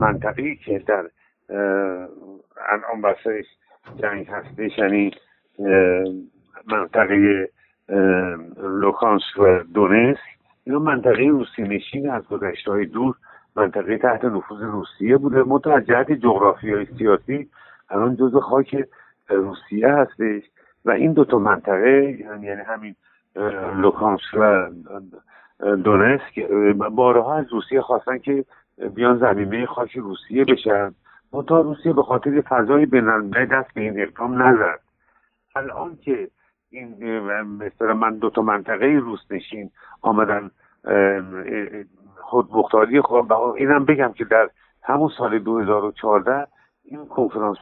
منطقه 0.00 0.54
که 0.54 0.78
در 0.78 1.10
انعام 2.68 3.02
بسرش 3.02 3.46
جنگ 4.02 4.26
هستش 4.28 4.78
یعنی 4.78 5.10
منطقه 6.66 7.48
لوکانسک 8.62 9.38
و 9.38 9.58
دونسک. 9.74 10.20
اینا 10.64 10.78
منطقه 10.78 11.24
روسی 11.24 11.62
نشین 11.62 12.10
از 12.10 12.28
گذشته 12.28 12.70
های 12.70 12.86
دور 12.86 13.14
منطقه 13.56 13.98
تحت 13.98 14.24
نفوذ 14.24 14.62
روسیه 14.62 15.16
بوده. 15.16 15.42
متوجهت 15.42 16.12
جغرافی 16.12 16.72
های 16.72 16.86
سیاسی 16.98 17.48
الان 17.90 18.16
جزو 18.16 18.40
خاک 18.40 18.84
روسیه 19.28 19.88
هستش. 19.88 20.42
و 20.84 20.90
این 20.90 21.12
دوتا 21.12 21.38
منطقه 21.38 22.16
یعنی, 22.20 22.46
یعنی 22.46 22.60
همین 22.60 22.94
لوکانسک 23.76 24.34
و 24.34 24.70
دونسک 25.76 26.40
بارها 26.90 27.36
از 27.36 27.52
روسیه 27.52 27.80
خواستن 27.80 28.18
که 28.18 28.44
بیان 28.94 29.18
زمینه 29.18 29.66
خاک 29.66 29.96
روسیه 29.96 30.44
بشن. 30.44 30.94
تا 31.42 31.60
روسیه 31.60 31.92
به 31.92 32.02
خاطر 32.02 32.40
فضای 32.40 32.86
بینالمللی 32.86 33.46
دست 33.46 33.74
به 33.74 33.80
این 33.80 34.00
اقدام 34.00 34.42
نزد. 34.42 34.80
الان 35.56 35.96
که 35.96 36.28
این 36.70 37.20
مثلا 37.44 37.94
من 37.94 38.18
دو 38.18 38.30
تا 38.30 38.42
منطقه 38.42 38.86
روس 38.86 39.20
نشین 39.30 39.70
آمدن 40.02 40.50
خود 42.16 42.48
مختاری 42.52 43.00
خود 43.00 43.32
اینم 43.32 43.84
بگم 43.84 44.12
که 44.12 44.24
در 44.24 44.50
همون 44.82 45.10
سال 45.18 45.38
2014 45.38 46.46
این 46.84 47.06
کنفرانس 47.06 47.58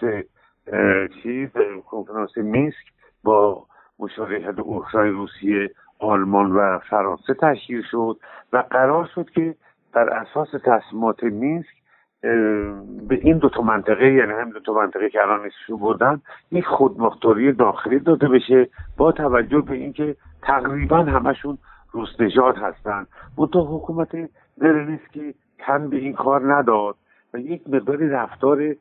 چیز 1.22 1.48
کنفرانس 1.86 2.36
میسک 2.36 2.92
با 3.24 3.66
مشارکت 3.98 4.58
اوکراین 4.58 5.12
روسیه 5.12 5.70
آلمان 5.98 6.52
و 6.52 6.78
فرانسه 6.78 7.34
تشکیل 7.34 7.82
شد 7.90 8.16
و 8.52 8.64
قرار 8.70 9.10
شد 9.14 9.30
که 9.30 9.54
در 9.92 10.10
اساس 10.10 10.48
تصمیمات 10.64 11.24
مینسک 11.24 11.79
به 12.22 13.18
این 13.22 13.38
دو 13.38 13.48
تا 13.48 13.62
منطقه 13.62 14.12
یعنی 14.12 14.32
هم 14.32 14.50
دو 14.50 14.60
تا 14.60 14.72
منطقه 14.72 15.10
که 15.10 15.22
الان 15.22 15.40
اسمشو 15.40 15.76
بردن 15.76 16.20
یک 16.52 16.66
خودمختاری 16.66 17.52
داخلی 17.52 17.98
داده 17.98 18.28
بشه 18.28 18.68
با 18.96 19.12
توجه 19.12 19.60
به 19.60 19.74
اینکه 19.74 20.16
تقریبا 20.42 20.96
همشون 20.96 21.58
روس 21.92 22.20
نژاد 22.20 22.56
هستن. 22.56 23.06
منتها 23.38 23.62
حکومت 23.62 24.30
زلنسکی 24.56 25.34
تن 25.58 25.90
به 25.90 25.96
این 25.96 26.12
کار 26.12 26.54
نداد 26.54 26.96
و 27.34 27.38
یک 27.38 27.62
مقداری 27.68 28.08
رفتار 28.08 28.74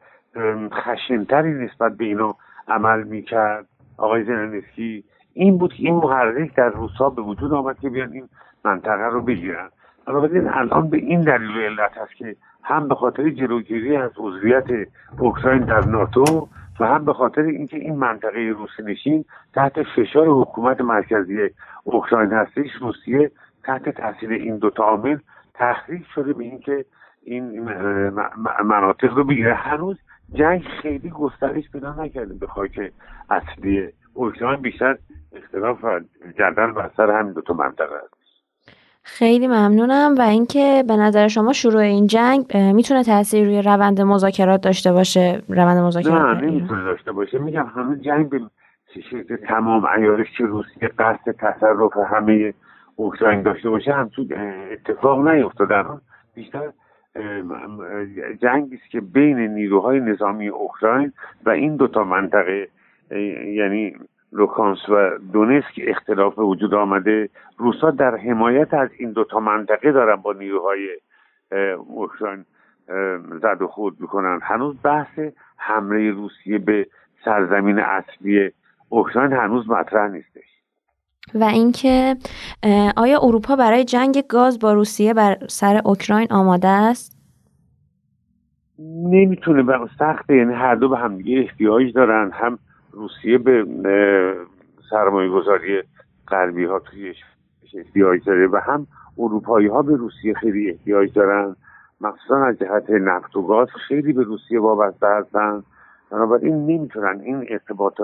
خشنتری 0.72 1.54
نسبت 1.54 1.98
به 1.98 2.06
اینا 2.06 2.36
عمل 2.68 3.04
می‌کرد. 3.04 3.66
آقای 3.98 4.24
زلنسکی 4.24 5.04
این 5.34 5.58
بود 5.58 5.74
که 5.74 5.84
این 5.84 5.96
محرک 5.96 6.56
در 6.56 6.70
روسا 6.70 7.10
به 7.10 7.22
وجود 7.22 7.54
آمد 7.54 7.80
که 7.80 7.90
بیان 7.90 8.12
این 8.12 8.30
منطقه 8.66 9.06
رو 9.06 9.22
بگیرن. 9.22 9.70
بنابراین 10.08 10.48
الان 10.48 10.90
به 10.90 10.98
این 10.98 11.22
دلیل 11.22 11.58
علت 11.58 11.98
هست 11.98 12.16
که 12.16 12.36
هم 12.64 12.88
به 12.88 12.96
خاطر 12.96 13.30
جلوگیری 13.30 13.96
از 13.96 14.12
عضویت 14.18 14.68
اوکراین 15.20 15.64
در 15.64 15.86
ناتو 15.86 16.48
و 16.80 16.86
هم 16.86 17.06
به 17.06 17.14
خاطر 17.14 17.42
اینکه 17.42 17.78
این 17.78 17.96
منطقه 17.96 18.40
روسی 18.58 18.84
نشین 18.84 19.26
تحت 19.54 19.84
فشار 19.84 20.28
حکومت 20.28 20.82
مرکزی 20.82 21.50
اوکراین 21.84 22.32
هستش 22.32 22.72
روسیه 22.82 23.32
تحت 23.64 23.90
تاثیر 23.90 24.30
این 24.30 24.58
دوتا 24.58 24.84
عامل 24.84 25.18
تحریک 25.54 26.06
شده 26.16 26.34
به 26.34 26.44
اینکه 26.44 26.86
این 27.24 27.70
مناطق 28.66 29.14
رو 29.14 29.24
بگیره. 29.24 29.54
هنوز 29.54 29.98
جنگ 30.34 30.62
خیلی 30.82 31.10
گسترش 31.10 31.72
پیدا 31.72 31.94
نکرده 32.04 32.34
به 32.34 32.48
خاک 32.48 32.92
اصلی 33.30 33.90
اوکراین 34.14 34.62
بیشتر 34.62 34.98
اختلاف 35.34 35.84
و 35.84 36.00
جدل 36.38 36.72
بر 36.72 36.92
سر 36.98 37.20
همین 37.20 37.34
دوتا 37.34 37.54
منطقه 37.54 37.96
است. 37.96 38.19
خیلی 39.18 39.48
ممنونم 39.48 40.16
و 40.18 40.22
اینکه 40.22 40.84
به 40.88 40.96
نظر 40.96 41.28
شما 41.28 41.54
شروع 41.54 41.82
این 41.82 42.08
جنگ 42.08 42.58
می‌تونه 42.58 43.04
تاثیر 43.04 43.46
روی 43.46 43.62
روند 43.62 44.02
مذاکرات 44.02 44.62
داشته 44.62 44.92
باشه؟ 44.94 45.42
روند 45.50 45.78
مذاکرات 45.78 46.22
نه 46.22 46.42
نمی‌تونه 46.42 46.84
داشته 46.84 47.12
باشه. 47.12 47.38
میگم 47.38 47.72
همه 47.76 47.98
جنگ 47.98 48.30
به 48.30 48.40
تمام 49.48 49.86
ایارش 49.86 50.28
که 50.38 50.46
روسیه 50.46 50.88
قصد 51.00 51.32
تصرف 51.40 51.98
همه 52.12 52.54
اوکراین 52.96 53.42
داشته 53.42 53.70
باشه 53.70 53.94
همچون 53.94 54.30
اتفاق 54.72 55.28
نیفتاده 55.28 55.84
بیشتر 56.36 56.72
جنگی 58.42 58.76
است 58.76 58.92
که 58.92 59.02
بین 59.02 59.40
نیروهای 59.40 60.00
نظامی 60.00 60.48
اوکراین 60.48 61.14
و 61.46 61.50
این 61.50 61.76
دوتا 61.76 62.04
منطقه 62.04 62.68
یعنی 63.56 63.96
لوکانس 64.32 64.90
و 64.90 65.10
دونسک 65.34 65.82
اختلاف 65.88 66.36
به 66.36 66.44
وجود 66.44 66.74
آمده. 66.74 67.30
روسا 67.58 67.92
در 67.92 68.16
حمایت 68.16 68.74
از 68.74 68.90
این 68.98 69.12
دوتا 69.12 69.40
منطقه 69.40 69.92
دارن 69.92 70.16
با 70.16 70.34
نیروهای 70.34 70.88
اوکراین 71.78 72.46
زد 73.42 73.62
و 73.62 73.68
خود 73.68 74.02
می‌کنن. 74.02 74.40
هنوز 74.44 74.76
بحث 74.84 75.20
حمله 75.58 76.12
روسیه 76.12 76.58
به 76.58 76.88
سرزمین 77.26 77.80
اصلی 77.80 78.52
اوکراین 78.90 79.34
هنوز 79.34 79.70
مطرح 79.70 80.12
نیستش. 80.12 80.50
و 81.36 81.44
اینکه 81.44 82.16
آیا 82.98 83.20
اروپا 83.22 83.56
برای 83.56 83.84
جنگ 83.84 84.24
گاز 84.30 84.60
با 84.60 84.74
روسیه 84.74 85.14
بر 85.14 85.38
سر 85.48 85.82
اوکراین 85.86 86.28
آماده 86.32 86.68
است؟ 86.68 87.20
نمی‌تونه 89.04 89.88
سخته. 90.00 90.36
یعنی 90.36 90.54
هر 90.54 90.76
دو 90.76 90.90
به 90.90 90.98
همدیگه 90.98 91.40
احتیاج 91.40 91.94
دارن. 91.94 92.32
هم 92.34 92.60
روسیه 93.00 93.38
به 93.38 93.66
سرمایه 94.90 95.30
گذاری 95.30 95.84
غربی 96.28 96.66
ها 96.66 96.80
توی 96.80 97.14
احتیاج 97.74 98.26
داره 98.26 98.48
و 98.48 98.58
هم 98.64 98.88
اروپایی 99.18 99.68
ها 99.68 99.82
به 99.82 99.96
روسیه 99.96 100.34
خیلی 100.34 100.70
احتیاج 100.70 101.14
دارن. 101.14 101.56
مخصوصا 102.02 102.44
از 102.44 102.60
جهت 102.60 102.90
نفت 102.90 103.36
و 103.36 103.42
گاز 103.42 103.68
خیلی 103.88 104.14
به 104.14 104.24
روسیه 104.24 104.60
وابسته 104.60 105.08
هستن. 105.08 105.64
بنابراین 106.12 106.66
نمی‌تونن 106.66 107.20
این 107.20 107.46
ارتباط 107.50 108.02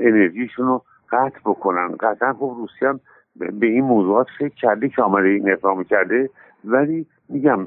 انرژیشون 0.00 0.66
رو 0.66 0.82
قطع 1.10 1.38
بکنن. 1.44 1.96
قطعا 2.00 2.32
خب 2.32 2.54
روسیه 2.58 2.88
هم 2.88 3.00
به 3.36 3.66
این 3.66 3.84
موضوعات 3.84 4.26
فکر 4.38 4.54
کرده 4.54 4.88
که 4.88 5.02
آمده 5.02 5.28
این 5.28 5.50
اقدام 5.50 5.84
کرده. 5.84 6.30
ولی 6.64 7.06
میگم 7.28 7.64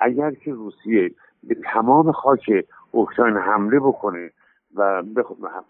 اگر 0.00 0.30
که 0.30 0.52
روسیه 0.52 1.10
به 1.42 1.56
تمام 1.72 2.12
خاک 2.12 2.64
اوکراین 2.90 3.36
حمله 3.36 3.80
بکنه 3.80 4.30
و 4.76 5.02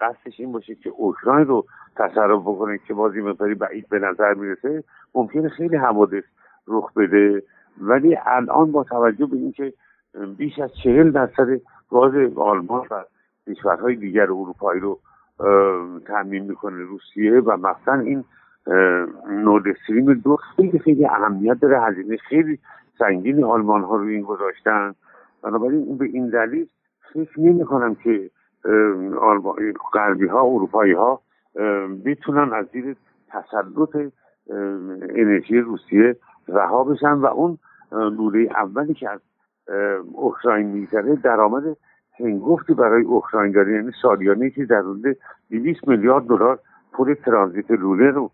قصدش 0.00 0.40
این 0.40 0.52
باشه 0.52 0.74
که 0.74 0.90
اوکراین 0.90 1.46
رو 1.46 1.66
تصرف 1.96 2.40
بکنه 2.40 2.78
که 2.78 2.94
بازی 2.94 3.20
مقداری 3.20 3.54
بعید 3.54 3.88
به 3.88 3.98
نظر 3.98 4.34
می‌رسه 4.34 4.84
ممکنه 5.14 5.48
خیلی 5.48 5.76
حوادث 5.76 6.24
رخ 6.68 6.92
بده. 6.92 7.42
ولی 7.80 8.18
الان 8.26 8.72
با 8.72 8.84
توجه 8.84 9.26
به 9.26 9.36
اینکه 9.36 9.72
بیش 10.38 10.58
از 10.58 10.70
چهل 10.84 11.10
درصد 11.10 11.60
گاز 11.90 12.12
آلمان 12.36 12.86
و 12.90 13.04
کشورهای 13.46 13.96
دیگر 13.96 14.22
اروپایی 14.22 14.80
رو 14.80 14.98
تامین 16.06 16.44
می‌کنه 16.44 16.82
روسیه 16.82 17.40
و 17.40 17.56
مثلا 17.56 18.00
این 18.00 18.24
نورد 19.30 19.64
استریم 19.68 20.14
دو 20.14 20.36
خیلی 20.36 20.78
خیلی 20.78 21.06
اهمیت 21.06 21.60
داره 21.60 21.80
هزینه 21.80 22.16
خیلی 22.16 22.58
سنگین 22.98 23.44
آلمان 23.44 23.82
ها 23.82 23.96
رو 23.96 24.06
این 24.06 24.22
گذاشتن. 24.22 24.94
بنابراین 25.42 25.98
به 25.98 26.04
این 26.04 26.28
دلیل 26.28 26.68
فکر 27.12 27.40
نمی 27.40 27.64
کنم 27.64 27.94
که 27.94 28.30
غربی 29.92 30.26
ها 30.26 30.42
اروپایی 30.42 30.92
ها 30.92 31.20
بتونن 32.04 32.52
از 32.52 32.66
زیر 32.72 32.96
تسلط 33.28 34.12
انرژی 35.14 35.60
روسیه 35.60 36.16
رها 36.48 36.84
بشن 36.84 37.12
و 37.12 37.26
اون 37.26 37.58
لوله 37.92 38.48
اولی 38.50 38.94
که 38.94 39.10
از 39.10 39.20
اوکراین 40.12 40.66
میگذره 40.66 41.16
درآمد 41.16 41.76
هنگفتی 42.20 42.74
برای 42.74 43.02
اوکراین 43.02 43.52
داره 43.52 43.72
یعنی 43.72 43.92
سالیانه 44.02 44.50
که 44.50 44.64
در 44.64 44.80
حدود 44.80 45.16
200 45.50 45.88
میلیارد 45.88 46.24
دلار 46.24 46.58
پول 46.92 47.14
ترانزیت 47.14 47.70
لوله 47.70 48.10
رو 48.10 48.30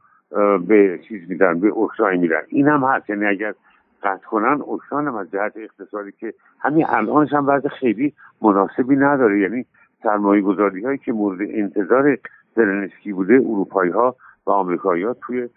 به 0.67 1.01
چیز 1.09 1.31
میدن 1.31 1.61
به 1.61 1.69
اوکراین 1.69 2.21
میدن. 2.21 2.41
این 2.49 2.69
هم 2.69 2.85
هست 2.85 3.11
یعنی 3.11 3.27
اگر 3.27 3.55
قطع 4.03 4.27
کنن 4.27 4.61
اوکراین 4.63 5.09
هم 5.09 5.15
از 5.15 5.31
جهت 5.31 5.53
اقتصادی 5.57 6.13
که 6.13 6.35
همین 6.61 6.87
الانش 6.89 7.33
هم 7.33 7.49
وضع 7.49 7.69
خیلی 7.69 8.15
مناسبی 8.43 8.97
نداره 8.97 9.41
یعنی 9.41 9.67
سرمایه 10.05 10.43
گذاری 10.43 10.85
هایی 10.85 10.99
که 10.99 11.13
مورد 11.13 11.39
انتظار 11.51 12.19
زلنسکی 12.57 13.13
بوده 13.13 13.35
اروپایی 13.35 13.91
ها 13.91 14.17
و 14.47 14.51
آمریکایی 14.51 15.03
ها 15.03 15.15
توی 15.15 15.49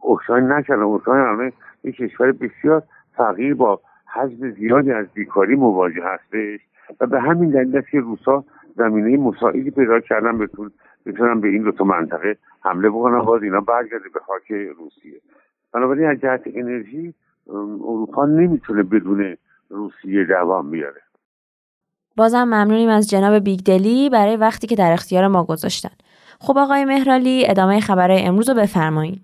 اوکراین 0.00 0.52
نکردن. 0.52 0.82
اوکراین 0.82 1.26
الان 1.26 1.52
یک 1.84 1.96
کشور 1.96 2.32
بسیار 2.32 2.82
فقیر 3.16 3.54
با 3.54 3.80
حجم 4.14 4.50
زیادی 4.50 4.92
از 4.92 5.06
بیکاری 5.14 5.56
مواجه 5.56 6.04
هستش 6.04 6.60
و 7.00 7.06
به 7.06 7.20
همین 7.20 7.50
دلیل 7.50 7.76
است 7.76 7.88
که 7.88 8.00
روسا 8.00 8.44
زمینه 8.76 9.16
مساعدی 9.16 9.70
پیدا 9.70 10.00
کردن 10.00 10.38
بتون 10.38 10.70
بتونن 11.06 11.40
به 11.40 11.48
این 11.48 11.62
دو 11.62 11.72
تا 11.72 11.84
منطقه 11.84 12.36
حمله 12.62 12.88
بکنن. 12.88 13.18
باز 13.18 13.42
اینا 13.42 13.60
برگرده 13.60 14.08
به 14.14 14.20
خاک 14.20 14.52
روسیه. 14.52 15.20
بنابراین 15.72 16.08
از 16.08 16.20
جهت 16.20 16.42
انرژی 16.54 17.14
اروپا 17.46 18.26
نمی‌تونه 18.26 18.82
بدون 18.82 19.36
روسیه 19.70 20.24
دوام 20.24 20.70
بیاره. 20.70 21.00
بازم 22.16 22.44
ممنونیم 22.44 22.88
از 22.88 23.10
جناب 23.10 23.34
بیگدلی 23.34 24.10
برای 24.10 24.36
وقتی 24.36 24.66
که 24.66 24.76
در 24.76 24.92
اختیار 24.92 25.28
ما 25.28 25.44
گذاشتن. 25.44 25.90
خب 26.40 26.58
آقای 26.58 26.84
مهرالی 26.84 27.46
ادامه 27.46 27.80
خبرهای 27.80 28.22
امروز 28.22 28.48
رو 28.48 28.54
بفرمایید. 28.54 29.22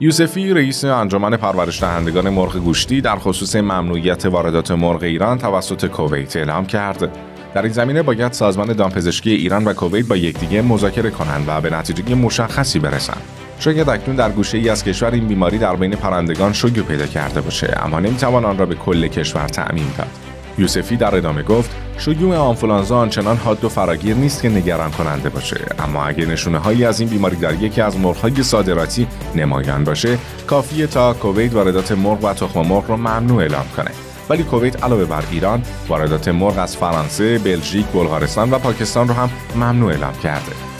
یوسفی 0.00 0.54
رئیس 0.54 0.84
انجمن 0.84 1.36
پرورش 1.36 1.80
دهندگان 1.80 2.30
مرغ 2.30 2.56
گوشتی 2.56 3.00
در 3.00 3.16
خصوص 3.16 3.56
ممنوعیت 3.56 4.26
واردات 4.26 4.70
مرغ 4.70 5.02
ایران 5.02 5.38
توسط 5.38 5.86
کویت 5.86 6.36
اعلام 6.36 6.66
کرد. 6.66 7.18
در 7.54 7.62
این 7.62 7.72
زمینه 7.72 8.02
باید 8.02 8.32
سازمان 8.32 8.72
دامپزشکی 8.72 9.30
ایران 9.30 9.64
و 9.64 9.72
کویت 9.72 10.08
با 10.08 10.16
یکدیگه 10.16 10.62
مذاکره 10.62 11.10
کنند 11.10 11.44
و 11.48 11.60
به 11.60 11.70
نتیجه 11.70 12.14
مشخصی 12.14 12.78
برسند. 12.78 13.43
شاید 13.58 13.88
اکنون 13.88 14.16
در 14.16 14.30
گوشه 14.30 14.58
ای 14.58 14.68
از 14.68 14.84
کشور 14.84 15.10
این 15.10 15.26
بیماری 15.26 15.58
در 15.58 15.76
بین 15.76 15.90
پرندگان 15.90 16.52
شیوع 16.52 16.82
پیدا 16.82 17.06
کرده 17.06 17.40
باشه 17.40 17.78
اما 17.82 18.00
نمی‌توان 18.00 18.44
آن 18.44 18.58
را 18.58 18.66
به 18.66 18.74
کل 18.74 19.06
کشور 19.06 19.48
تعمیم 19.48 19.94
داد 19.98 20.08
یوسفی 20.58 20.96
در 20.96 21.14
ادامه 21.14 21.42
گفت 21.42 21.70
شیوع 21.98 22.36
آنفولانزا 22.36 22.98
آنچنان 22.98 23.36
حاد 23.36 23.64
و 23.64 23.68
فراگیر 23.68 24.16
نیست 24.16 24.42
که 24.42 24.48
نگران 24.48 24.90
کننده 24.90 25.28
باشه 25.28 25.60
اما 25.78 26.04
اگر 26.04 26.24
نشونه 26.24 26.58
هایی 26.58 26.84
از 26.84 27.00
این 27.00 27.08
بیماری 27.08 27.36
در 27.36 27.54
یکی 27.62 27.80
از 27.80 27.98
مرغهای 27.98 28.42
صادراتی 28.42 29.06
نمایان 29.34 29.84
باشه 29.84 30.18
کافیه 30.46 30.86
تا 30.86 31.12
کویت 31.12 31.54
واردات 31.54 31.92
مرغ 31.92 32.24
و 32.24 32.34
تخم 32.34 32.60
مرغ 32.60 32.90
را 32.90 32.96
ممنوع 32.96 33.42
اعلام 33.42 33.66
کنه 33.76 33.90
ولی 34.28 34.42
کویت 34.42 34.84
علاوه 34.84 35.04
بر 35.04 35.22
ایران 35.30 35.62
واردات 35.88 36.28
مرغ 36.28 36.58
از 36.58 36.76
فرانسه، 36.76 37.38
بلژیک، 37.38 37.86
بلغارستان 37.86 38.50
و 38.50 38.58
پاکستان 38.58 39.08
را 39.08 39.14
هم 39.14 39.30
ممنوع 39.56 39.90
اعلام 39.90 40.14
کرده. 40.22 40.73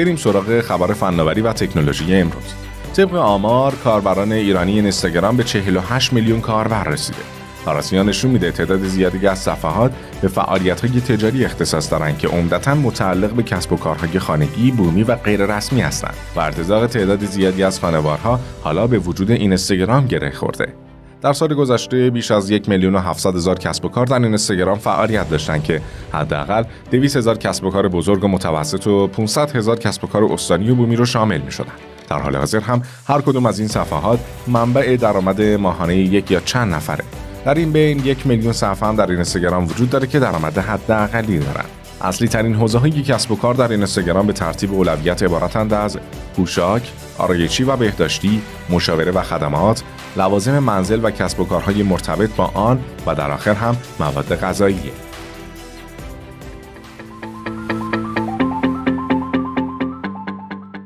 بریم 0.00 0.16
سراغ 0.16 0.60
خبر 0.60 0.92
فناوری 0.92 1.40
و 1.40 1.52
تکنولوژی 1.52 2.14
امروز. 2.14 2.54
طبق 2.96 3.14
آمار 3.14 3.74
کاربران 3.74 4.32
ایرانی 4.32 4.72
اینستاگرام 4.72 5.36
به 5.36 5.44
48 5.44 6.12
میلیون 6.12 6.40
کاربر 6.40 6.84
رسیده. 6.84 7.18
بررسی 7.66 8.02
نشون 8.02 8.30
میده 8.30 8.50
تعداد 8.50 8.82
زیادی 8.82 9.26
از 9.26 9.38
صفحات 9.38 9.92
به 10.22 10.28
فعالیت 10.28 10.84
های 10.84 11.00
تجاری 11.00 11.44
اختصاص 11.44 11.90
دارند 11.90 12.18
که 12.18 12.28
عمدتا 12.28 12.74
متعلق 12.74 13.30
به 13.30 13.42
کسب 13.42 13.72
و 13.72 13.76
کارهای 13.76 14.18
خانگی، 14.18 14.70
بومی 14.70 15.02
و 15.02 15.14
غیر 15.14 15.56
رسمی 15.56 15.80
هستند 15.80 16.14
و 16.36 16.40
ارتزاق 16.40 16.86
تعداد 16.86 17.24
زیادی 17.24 17.62
از 17.62 17.80
خانوارها 17.80 18.40
حالا 18.62 18.86
به 18.86 18.98
وجود 18.98 19.30
اینستاگرام 19.30 20.06
گره 20.06 20.30
خورده. 20.30 20.74
در 21.22 21.32
سال 21.32 21.54
گذشته 21.54 22.10
بیش 22.10 22.30
از 22.30 22.50
یک 22.50 22.68
میلیون 22.68 22.94
و 22.94 22.98
هزار 22.98 23.58
کسب 23.58 23.84
و 23.84 23.88
کار 23.88 24.06
در 24.06 24.14
اینستاگرام 24.14 24.78
فعالیت 24.78 25.30
داشتند 25.30 25.64
که 25.64 25.80
حداقل 26.12 26.64
200 26.90 27.16
هزار 27.16 27.38
کسب 27.38 27.64
و 27.64 27.70
کار 27.70 27.88
بزرگ 27.88 28.24
و 28.24 28.28
متوسط 28.28 28.86
و 28.86 29.06
500 29.06 29.56
هزار 29.56 29.78
کسب 29.78 30.04
و 30.04 30.06
کار 30.06 30.24
استانی 30.24 30.70
و 30.70 30.74
بومی 30.74 30.96
رو 30.96 31.04
شامل 31.04 31.40
می 31.40 31.52
شدن. 31.52 31.72
در 32.08 32.18
حال 32.18 32.36
حاضر 32.36 32.60
هم 32.60 32.82
هر 33.06 33.20
کدوم 33.20 33.46
از 33.46 33.58
این 33.58 33.68
صفحات 33.68 34.20
منبع 34.46 34.96
درآمد 34.96 35.42
ماهانه 35.42 35.96
یک 35.96 36.30
یا 36.30 36.40
چند 36.40 36.74
نفره. 36.74 37.04
در 37.44 37.54
این 37.54 37.72
بین 37.72 38.04
یک 38.04 38.26
میلیون 38.26 38.52
صفحه 38.52 38.88
هم 38.88 38.96
در 38.96 39.10
اینستاگرام 39.10 39.64
وجود 39.66 39.90
داره 39.90 40.06
که 40.06 40.18
درآمد 40.18 40.58
حداقلی 40.58 41.38
دارن. 41.38 41.79
اصلی 42.02 42.28
ترین 42.28 42.54
حوزه 42.54 42.78
های 42.78 43.02
کسب 43.02 43.30
و 43.30 43.36
کار 43.36 43.54
در 43.54 43.68
اینستاگرام 43.70 44.26
به 44.26 44.32
ترتیب 44.32 44.72
اولویت 44.72 45.22
عبارتند 45.22 45.72
از 45.72 45.98
پوشاک، 46.36 46.92
آرایشی 47.18 47.64
و 47.64 47.76
بهداشتی، 47.76 48.42
مشاوره 48.70 49.12
و 49.12 49.22
خدمات، 49.22 49.82
لوازم 50.16 50.58
منزل 50.58 51.00
و 51.02 51.10
کسب 51.10 51.40
و 51.40 51.44
کارهای 51.44 51.82
مرتبط 51.82 52.36
با 52.36 52.50
آن 52.54 52.80
و 53.06 53.14
در 53.14 53.30
آخر 53.30 53.54
هم 53.54 53.76
مواد 54.00 54.36
غذایی. 54.36 54.90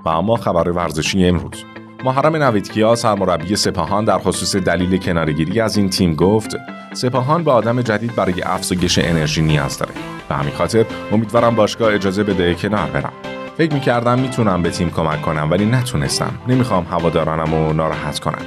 و 0.05 0.09
اما 0.09 0.37
خبر 0.37 0.71
ورزشی 0.71 1.27
امروز 1.27 1.65
محرم 2.05 2.37
نویدکیا 2.37 2.95
سرمربی 2.95 3.57
سپاهان 3.57 4.05
در 4.05 4.19
خصوص 4.19 4.57
دلیل 4.57 4.97
کنارگیری 4.97 5.61
از 5.61 5.77
این 5.77 5.91
تیم 5.91 6.15
گفت 6.15 6.57
سپاهان 6.93 7.45
به 7.45 7.51
آدم 7.51 7.83
جدید 7.83 8.15
برای 8.15 8.43
افزایش 8.43 8.99
انرژی 8.99 9.43
نیاز 9.43 9.79
داره. 9.79 9.93
به 10.29 10.35
همین 10.35 10.55
خاطر 10.55 10.85
امیدوارم 11.13 11.55
باشگاه 11.55 11.95
اجازه 11.95 12.25
بده 12.25 12.55
کنار 12.55 12.91
برم. 12.91 13.13
فکر 13.59 13.75
می‌کردم 13.75 14.19
می‌تونم 14.19 14.63
به 14.63 14.71
تیم 14.71 14.91
کمک 14.91 15.23
کنم 15.23 15.51
ولی 15.51 15.67
نتونستم. 15.67 16.39
نمی‌خوام 16.49 16.85
هوادارانم 16.85 17.55
رو 17.55 17.73
ناراحت 17.73 18.19
کنم. 18.19 18.43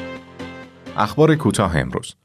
اخبار 0.97 1.35
کوتاه 1.35 1.77
امروز. 1.77 2.15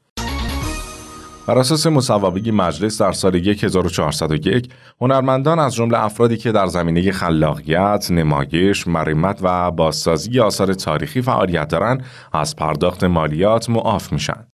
بر 1.47 1.57
اساس 1.57 1.87
مصوبه 1.87 2.51
مجلس 2.51 3.01
در 3.01 3.11
سال 3.11 3.35
1401 3.35 4.69
هنرمندان 5.01 5.59
از 5.59 5.75
جمله 5.75 6.03
افرادی 6.03 6.37
که 6.37 6.51
در 6.51 6.67
زمینه 6.67 7.11
خلاقیت، 7.11 8.11
نمایش، 8.11 8.87
مرمت 8.87 9.39
و 9.41 9.71
بازسازی 9.71 10.39
آثار 10.39 10.73
تاریخی 10.73 11.21
فعالیت 11.21 11.67
دارند 11.67 12.05
از 12.33 12.55
پرداخت 12.55 13.03
مالیات 13.03 13.69
معاف 13.69 14.13
میشن. 14.13 14.47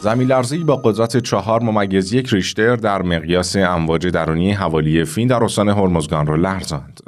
زمین 0.00 0.28
لرزی 0.28 0.58
با 0.58 0.76
قدرت 0.76 1.16
چهار 1.16 1.62
ممیز 1.62 2.12
یک 2.12 2.28
ریشتر 2.28 2.76
در 2.76 3.02
مقیاس 3.02 3.56
امواج 3.56 4.06
درونی 4.06 4.52
حوالی 4.52 5.04
فین 5.04 5.28
در 5.28 5.44
استان 5.44 5.68
هرمزگان 5.68 6.26
را 6.26 6.36
لرزاند. 6.36 7.00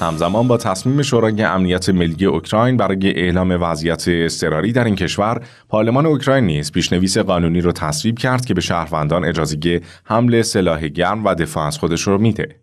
همزمان 0.00 0.48
با 0.48 0.56
تصمیم 0.56 1.02
شورای 1.02 1.42
امنیت 1.42 1.88
ملی 1.88 2.26
اوکراین 2.26 2.76
برای 2.76 3.10
اعلام 3.10 3.62
وضعیت 3.62 4.04
اضطراری 4.08 4.72
در 4.72 4.84
این 4.84 4.96
کشور، 4.96 5.40
پارلمان 5.68 6.06
اوکراین 6.06 6.44
نیز 6.46 6.72
پیشنویس 6.72 7.18
قانونی 7.18 7.60
را 7.60 7.72
تصویب 7.72 8.18
کرد 8.18 8.46
که 8.46 8.54
به 8.54 8.60
شهروندان 8.60 9.24
اجازه 9.24 9.80
حمل 10.04 10.42
سلاح 10.42 10.88
گرم 10.88 11.24
و 11.24 11.34
دفاع 11.34 11.66
از 11.66 11.78
خودش 11.78 12.08
را 12.08 12.18
میده. 12.18 12.56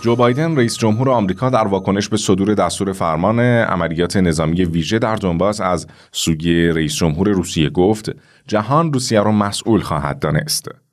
جو 0.00 0.16
بایدن 0.16 0.56
رئیس 0.56 0.78
جمهور 0.78 1.10
آمریکا 1.10 1.50
در 1.50 1.66
واکنش 1.66 2.08
به 2.08 2.16
صدور 2.16 2.54
دستور 2.54 2.92
فرمان 2.92 3.40
عملیات 3.40 4.16
نظامی 4.16 4.64
ویژه 4.64 4.98
در 4.98 5.16
دنباس 5.16 5.60
از 5.60 5.86
سوی 6.12 6.68
رئیس 6.68 6.94
جمهور 6.94 7.28
روسیه 7.28 7.70
گفت 7.70 8.10
جهان 8.48 8.92
روسیه 8.92 9.20
را 9.20 9.32
مسئول 9.32 9.80
خواهد 9.80 10.18
دانست. 10.18 10.83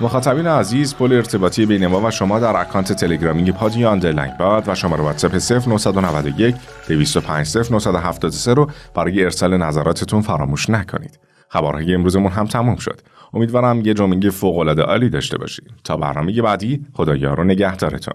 مخاطبین 0.00 0.46
عزیز 0.46 0.94
پل 0.94 1.12
ارتباطی 1.12 1.66
بین 1.66 1.86
ما 1.86 2.00
و 2.00 2.10
شما 2.10 2.38
در 2.38 2.60
اکانت 2.60 2.92
تلگرامی 2.92 3.52
پادی 3.52 3.84
underline 3.84 4.32
باد 4.38 4.68
و 4.68 4.74
شماره 4.74 5.02
واتساپ 5.02 5.34
0991 5.34 6.56
205 6.88 7.58
0973 7.70 8.54
رو 8.54 8.70
برای 8.94 9.24
ارسال 9.24 9.56
نظراتتون 9.56 10.20
فراموش 10.20 10.70
نکنید. 10.70 11.18
خبرهای 11.48 11.94
امروزمون 11.94 12.32
هم 12.32 12.46
تموم 12.46 12.76
شد. 12.76 13.00
امیدوارم 13.34 13.80
یه 13.80 13.94
جمعه 13.94 14.30
فوق‌العاده 14.30 14.82
عالی 14.82 15.08
داشته 15.08 15.38
باشید. 15.38 15.70
تا 15.84 15.96
برنامه 15.96 16.42
بعدی 16.42 16.86
خدا 16.92 17.34
یار 17.34 17.41
و 17.41 17.44
نگهدارتون. 17.44 18.14